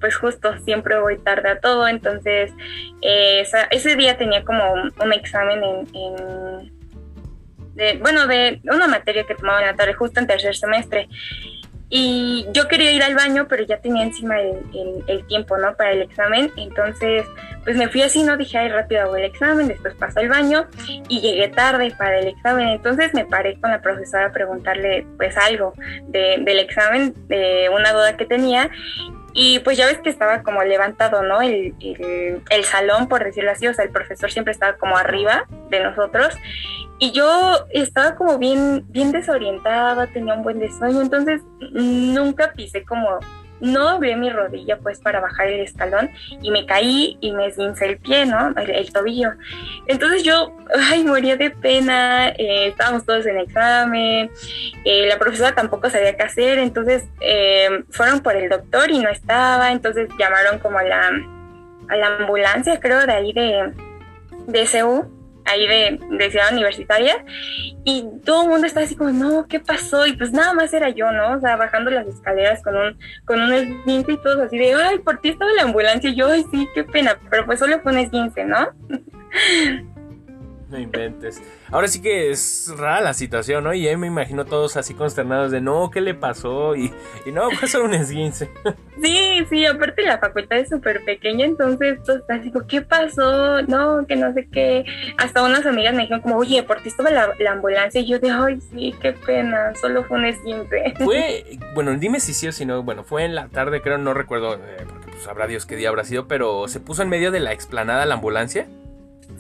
pues 0.00 0.16
justo 0.16 0.58
siempre 0.64 1.00
voy 1.00 1.18
tarde 1.18 1.48
a 1.48 1.60
todo, 1.60 1.86
entonces 1.86 2.52
eh, 3.02 3.44
ese 3.70 3.96
día 3.96 4.18
tenía 4.18 4.44
como 4.44 4.64
un, 4.72 5.12
examen 5.12 5.62
en 5.94 6.81
de, 7.74 7.98
bueno, 7.98 8.26
de 8.26 8.60
una 8.64 8.86
materia 8.86 9.24
que 9.24 9.34
tomaba 9.34 9.60
en 9.60 9.66
la 9.66 9.74
tarde, 9.74 9.94
justo 9.94 10.20
en 10.20 10.26
tercer 10.26 10.54
semestre. 10.54 11.08
Y 11.94 12.46
yo 12.52 12.68
quería 12.68 12.90
ir 12.90 13.02
al 13.02 13.14
baño, 13.14 13.46
pero 13.50 13.64
ya 13.64 13.76
tenía 13.76 14.02
encima 14.02 14.40
el, 14.40 15.26
tiempo, 15.26 15.58
¿no? 15.58 15.76
Para 15.76 15.92
el 15.92 16.00
examen. 16.00 16.50
Entonces, 16.56 17.26
pues 17.64 17.76
me 17.76 17.90
fui 17.90 18.00
así, 18.00 18.22
¿no? 18.22 18.38
Dije, 18.38 18.56
ay, 18.56 18.70
rápido 18.70 19.02
hago 19.02 19.16
el 19.16 19.24
examen, 19.24 19.68
después 19.68 19.94
paso 19.96 20.20
al 20.20 20.30
baño 20.30 20.66
y 21.08 21.20
llegué 21.20 21.48
tarde 21.48 21.92
para 21.98 22.20
el 22.20 22.28
examen. 22.28 22.68
Entonces 22.68 23.12
me 23.12 23.26
paré 23.26 23.60
con 23.60 23.70
la 23.70 23.82
profesora 23.82 24.28
a 24.28 24.32
preguntarle, 24.32 25.06
pues, 25.18 25.36
algo 25.36 25.74
del 26.08 26.58
examen, 26.60 27.12
de 27.28 27.68
una 27.68 27.92
duda 27.92 28.16
que 28.16 28.24
tenía. 28.24 28.70
Y 29.34 29.58
pues 29.60 29.76
ya 29.76 29.86
ves 29.86 29.98
que 29.98 30.10
estaba 30.10 30.42
como 30.42 30.62
levantado, 30.62 31.22
¿no? 31.22 31.42
El, 31.42 31.74
el, 32.48 32.64
salón, 32.64 33.06
por 33.08 33.22
decirlo 33.22 33.50
así, 33.50 33.66
o 33.66 33.74
sea, 33.74 33.84
el 33.84 33.90
profesor 33.90 34.30
siempre 34.30 34.52
estaba 34.52 34.78
como 34.78 34.96
arriba 34.96 35.44
de 35.68 35.80
nosotros. 35.80 36.34
Y 37.02 37.10
yo 37.10 37.66
estaba 37.70 38.14
como 38.14 38.38
bien, 38.38 38.84
bien 38.90 39.10
desorientada, 39.10 40.06
tenía 40.06 40.34
un 40.34 40.44
buen 40.44 40.60
sueño, 40.72 41.02
entonces 41.02 41.42
nunca 41.72 42.52
pisé 42.52 42.84
como 42.84 43.18
no 43.58 43.90
doblé 43.90 44.14
mi 44.14 44.30
rodilla 44.30 44.78
pues 44.78 45.00
para 45.00 45.18
bajar 45.18 45.48
el 45.48 45.62
escalón 45.62 46.10
y 46.40 46.52
me 46.52 46.64
caí 46.64 47.18
y 47.20 47.32
me 47.32 47.48
esguincé 47.48 47.86
el 47.86 47.98
pie, 47.98 48.24
¿no? 48.24 48.54
El, 48.56 48.92
tobillo. 48.92 49.32
Entonces 49.88 50.22
yo, 50.22 50.56
ay, 50.92 51.02
moría 51.02 51.36
de 51.36 51.50
pena, 51.50 52.28
eh, 52.28 52.68
estábamos 52.68 53.04
todos 53.04 53.26
en 53.26 53.38
examen, 53.38 54.30
eh, 54.84 55.08
la 55.08 55.18
profesora 55.18 55.56
tampoco 55.56 55.90
sabía 55.90 56.16
qué 56.16 56.22
hacer, 56.22 56.60
entonces 56.60 57.02
eh, 57.20 57.82
fueron 57.90 58.20
por 58.20 58.36
el 58.36 58.48
doctor 58.48 58.92
y 58.92 59.00
no 59.00 59.08
estaba, 59.08 59.72
entonces 59.72 60.08
llamaron 60.20 60.60
como 60.60 60.78
a 60.78 60.84
la, 60.84 61.10
a 61.88 61.96
la 61.96 62.16
ambulancia, 62.18 62.78
creo, 62.78 63.04
de 63.04 63.12
ahí 63.12 63.32
de, 63.32 63.72
de 64.46 64.68
CU 64.70 65.21
ahí 65.44 65.66
de, 65.66 66.00
de, 66.10 66.30
Ciudad 66.30 66.52
Universitaria 66.52 67.24
y 67.84 68.06
todo 68.24 68.44
el 68.44 68.48
mundo 68.48 68.66
está 68.66 68.80
así 68.80 68.96
como, 68.96 69.10
no, 69.10 69.46
¿qué 69.48 69.60
pasó? 69.60 70.06
Y 70.06 70.14
pues 70.14 70.32
nada 70.32 70.54
más 70.54 70.72
era 70.72 70.90
yo, 70.90 71.10
¿no? 71.12 71.36
O 71.36 71.40
sea, 71.40 71.56
bajando 71.56 71.90
las 71.90 72.06
escaleras 72.06 72.62
con 72.62 72.76
un, 72.76 72.98
con 73.24 73.40
un 73.40 73.52
esguince 73.52 74.12
y 74.12 74.16
todos 74.18 74.38
así 74.40 74.58
de, 74.58 74.74
ay, 74.74 74.98
por 74.98 75.20
ti 75.20 75.30
estaba 75.30 75.50
la 75.52 75.62
ambulancia 75.62 76.10
y 76.10 76.16
yo, 76.16 76.28
ay, 76.28 76.44
sí, 76.50 76.68
qué 76.74 76.84
pena, 76.84 77.18
pero 77.30 77.46
pues 77.46 77.58
solo 77.58 77.80
fue 77.80 77.92
un 77.92 77.98
esguince, 77.98 78.44
¿no? 78.44 78.68
No 80.68 80.78
inventes. 80.78 81.42
Ahora 81.72 81.88
sí 81.88 82.02
que 82.02 82.30
es 82.30 82.70
rara 82.76 83.00
la 83.00 83.14
situación, 83.14 83.64
¿no? 83.64 83.72
Y 83.72 83.88
ahí 83.88 83.96
me 83.96 84.06
imagino 84.06 84.44
todos 84.44 84.76
así 84.76 84.92
consternados 84.92 85.50
de 85.50 85.62
no, 85.62 85.90
¿qué 85.90 86.02
le 86.02 86.12
pasó? 86.12 86.76
Y, 86.76 86.92
y 87.24 87.32
no, 87.32 87.50
fue 87.58 87.66
solo 87.66 87.86
un 87.86 87.94
esguince. 87.94 88.50
Sí, 89.02 89.46
sí, 89.48 89.64
aparte 89.64 90.02
la 90.02 90.18
facultad 90.18 90.58
es 90.58 90.68
súper 90.68 91.02
pequeña, 91.02 91.46
entonces 91.46 92.02
todo 92.04 92.18
está 92.18 92.34
así 92.34 92.50
como, 92.50 92.66
¿qué 92.66 92.82
pasó? 92.82 93.62
No, 93.62 94.06
que 94.06 94.16
no 94.16 94.34
sé 94.34 94.46
qué. 94.52 94.84
Hasta 95.16 95.42
unas 95.42 95.64
amigas 95.64 95.94
me 95.94 96.02
dijeron 96.02 96.20
como, 96.20 96.36
oye, 96.36 96.62
por 96.62 96.82
ti 96.82 96.90
estaba 96.90 97.10
la, 97.10 97.32
ambulancia. 97.50 98.02
Y 98.02 98.06
yo 98.06 98.18
de, 98.18 98.30
ay, 98.30 98.60
sí, 98.70 98.94
qué 99.00 99.14
pena, 99.14 99.74
solo 99.80 100.04
fue 100.04 100.18
un 100.18 100.26
esguince. 100.26 100.94
Fue, 101.02 101.58
bueno, 101.74 101.96
dime 101.96 102.20
si 102.20 102.34
sí 102.34 102.48
o 102.48 102.52
si 102.52 102.66
no, 102.66 102.82
bueno, 102.82 103.02
fue 103.02 103.24
en 103.24 103.34
la 103.34 103.48
tarde, 103.48 103.80
creo, 103.80 103.96
no 103.96 104.12
recuerdo, 104.12 104.54
eh, 104.54 104.84
porque 104.86 105.10
pues 105.10 105.22
sabrá 105.22 105.46
Dios 105.46 105.64
qué 105.64 105.76
día 105.76 105.88
habrá 105.88 106.04
sido, 106.04 106.28
pero 106.28 106.68
se 106.68 106.80
puso 106.80 107.02
en 107.02 107.08
medio 107.08 107.30
de 107.30 107.40
la 107.40 107.52
explanada 107.52 108.04
la 108.04 108.14
ambulancia. 108.14 108.66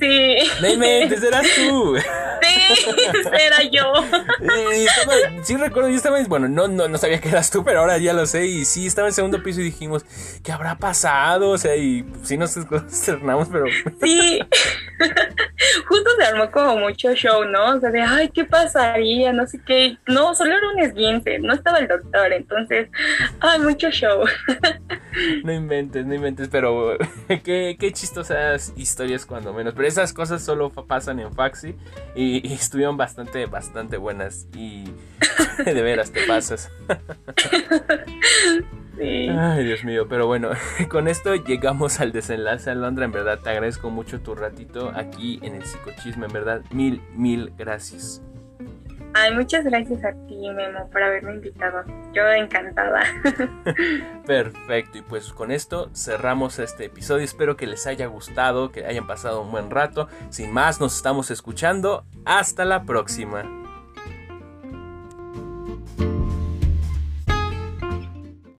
Sí. 0.02 0.36
Maymente, 0.60 1.14
eras 1.14 1.46
tú. 1.54 1.96
Sí, 2.42 2.84
era 3.40 3.62
yo. 3.62 3.92
sí, 5.44 5.56
recuerdo, 5.56 5.90
yo 5.90 5.96
estaba, 5.96 6.20
bueno, 6.24 6.48
no, 6.48 6.66
no, 6.66 6.88
no 6.88 6.98
sabía 6.98 7.20
que 7.20 7.28
eras 7.28 7.52
tú, 7.52 7.62
pero 7.64 7.80
ahora 7.80 7.98
ya 7.98 8.12
lo 8.12 8.26
sé. 8.26 8.46
Y 8.46 8.64
sí, 8.64 8.86
estaba 8.86 9.06
en 9.06 9.14
segundo 9.14 9.42
piso 9.44 9.60
y 9.60 9.64
dijimos, 9.64 10.04
¿qué 10.42 10.50
habrá 10.50 10.76
pasado? 10.76 11.50
O 11.50 11.58
sea, 11.58 11.76
y 11.76 12.04
sí 12.24 12.36
nos 12.36 12.56
consternamos, 12.66 13.48
pero. 13.50 13.66
Sí. 14.02 14.40
Justo 15.86 16.10
se 16.18 16.24
armó 16.24 16.50
como 16.50 16.76
mucho 16.78 17.14
show, 17.14 17.44
¿no? 17.44 17.76
O 17.76 17.80
sea, 17.80 17.90
de, 17.90 18.00
ay, 18.00 18.28
¿qué 18.30 18.44
pasaría? 18.44 19.32
No 19.32 19.46
sé 19.46 19.60
qué. 19.64 19.96
No, 20.06 20.34
solo 20.34 20.56
era 20.56 20.68
un 20.68 20.80
esguince, 20.80 21.38
no 21.38 21.54
estaba 21.54 21.78
el 21.78 21.86
doctor, 21.86 22.32
entonces, 22.32 22.88
ay, 23.40 23.60
mucho 23.60 23.90
show. 23.90 24.24
No 25.44 25.52
inventes, 25.52 26.06
no 26.06 26.14
inventes, 26.14 26.48
pero 26.48 26.96
qué, 27.44 27.76
qué 27.78 27.92
chistosas 27.92 28.72
historias 28.76 29.26
cuando 29.26 29.52
menos. 29.52 29.74
Pero 29.74 29.88
esas 29.92 30.12
cosas 30.12 30.42
solo 30.42 30.70
pasan 30.70 31.20
en 31.20 31.32
Faxi 31.32 31.74
y, 32.14 32.52
estuvieron 32.52 32.96
bastante, 32.96 33.46
bastante 33.46 33.96
buenas. 33.96 34.46
Y 34.54 34.84
de 35.64 35.82
veras 35.82 36.10
te 36.10 36.26
pasas. 36.26 36.70
Ay, 39.00 39.64
Dios 39.64 39.84
mío, 39.84 40.06
pero 40.08 40.26
bueno, 40.26 40.50
con 40.88 41.08
esto 41.08 41.34
llegamos 41.34 42.00
al 42.00 42.12
desenlace, 42.12 42.70
Alondra. 42.70 43.04
En 43.04 43.12
verdad 43.12 43.40
te 43.40 43.50
agradezco 43.50 43.90
mucho 43.90 44.20
tu 44.20 44.34
ratito 44.34 44.92
aquí 44.94 45.40
en 45.42 45.54
el 45.56 45.64
psicochisme. 45.64 46.26
En 46.26 46.32
verdad, 46.32 46.62
mil, 46.70 47.02
mil 47.14 47.52
gracias. 47.56 48.22
Ay, 49.14 49.34
muchas 49.34 49.64
gracias 49.64 50.04
a 50.04 50.12
ti, 50.26 50.50
Memo, 50.50 50.88
por 50.90 51.02
haberme 51.02 51.34
invitado. 51.34 51.84
Yo 52.12 52.26
encantada. 52.28 53.02
Perfecto, 54.26 54.98
y 54.98 55.02
pues 55.02 55.32
con 55.32 55.50
esto 55.50 55.90
cerramos 55.94 56.58
este 56.58 56.86
episodio. 56.86 57.24
Espero 57.24 57.56
que 57.56 57.66
les 57.66 57.86
haya 57.86 58.06
gustado, 58.06 58.72
que 58.72 58.86
hayan 58.86 59.06
pasado 59.06 59.42
un 59.42 59.50
buen 59.50 59.70
rato. 59.70 60.08
Sin 60.30 60.52
más, 60.52 60.80
nos 60.80 60.96
estamos 60.96 61.30
escuchando. 61.30 62.04
Hasta 62.24 62.64
la 62.64 62.84
próxima. 62.84 63.61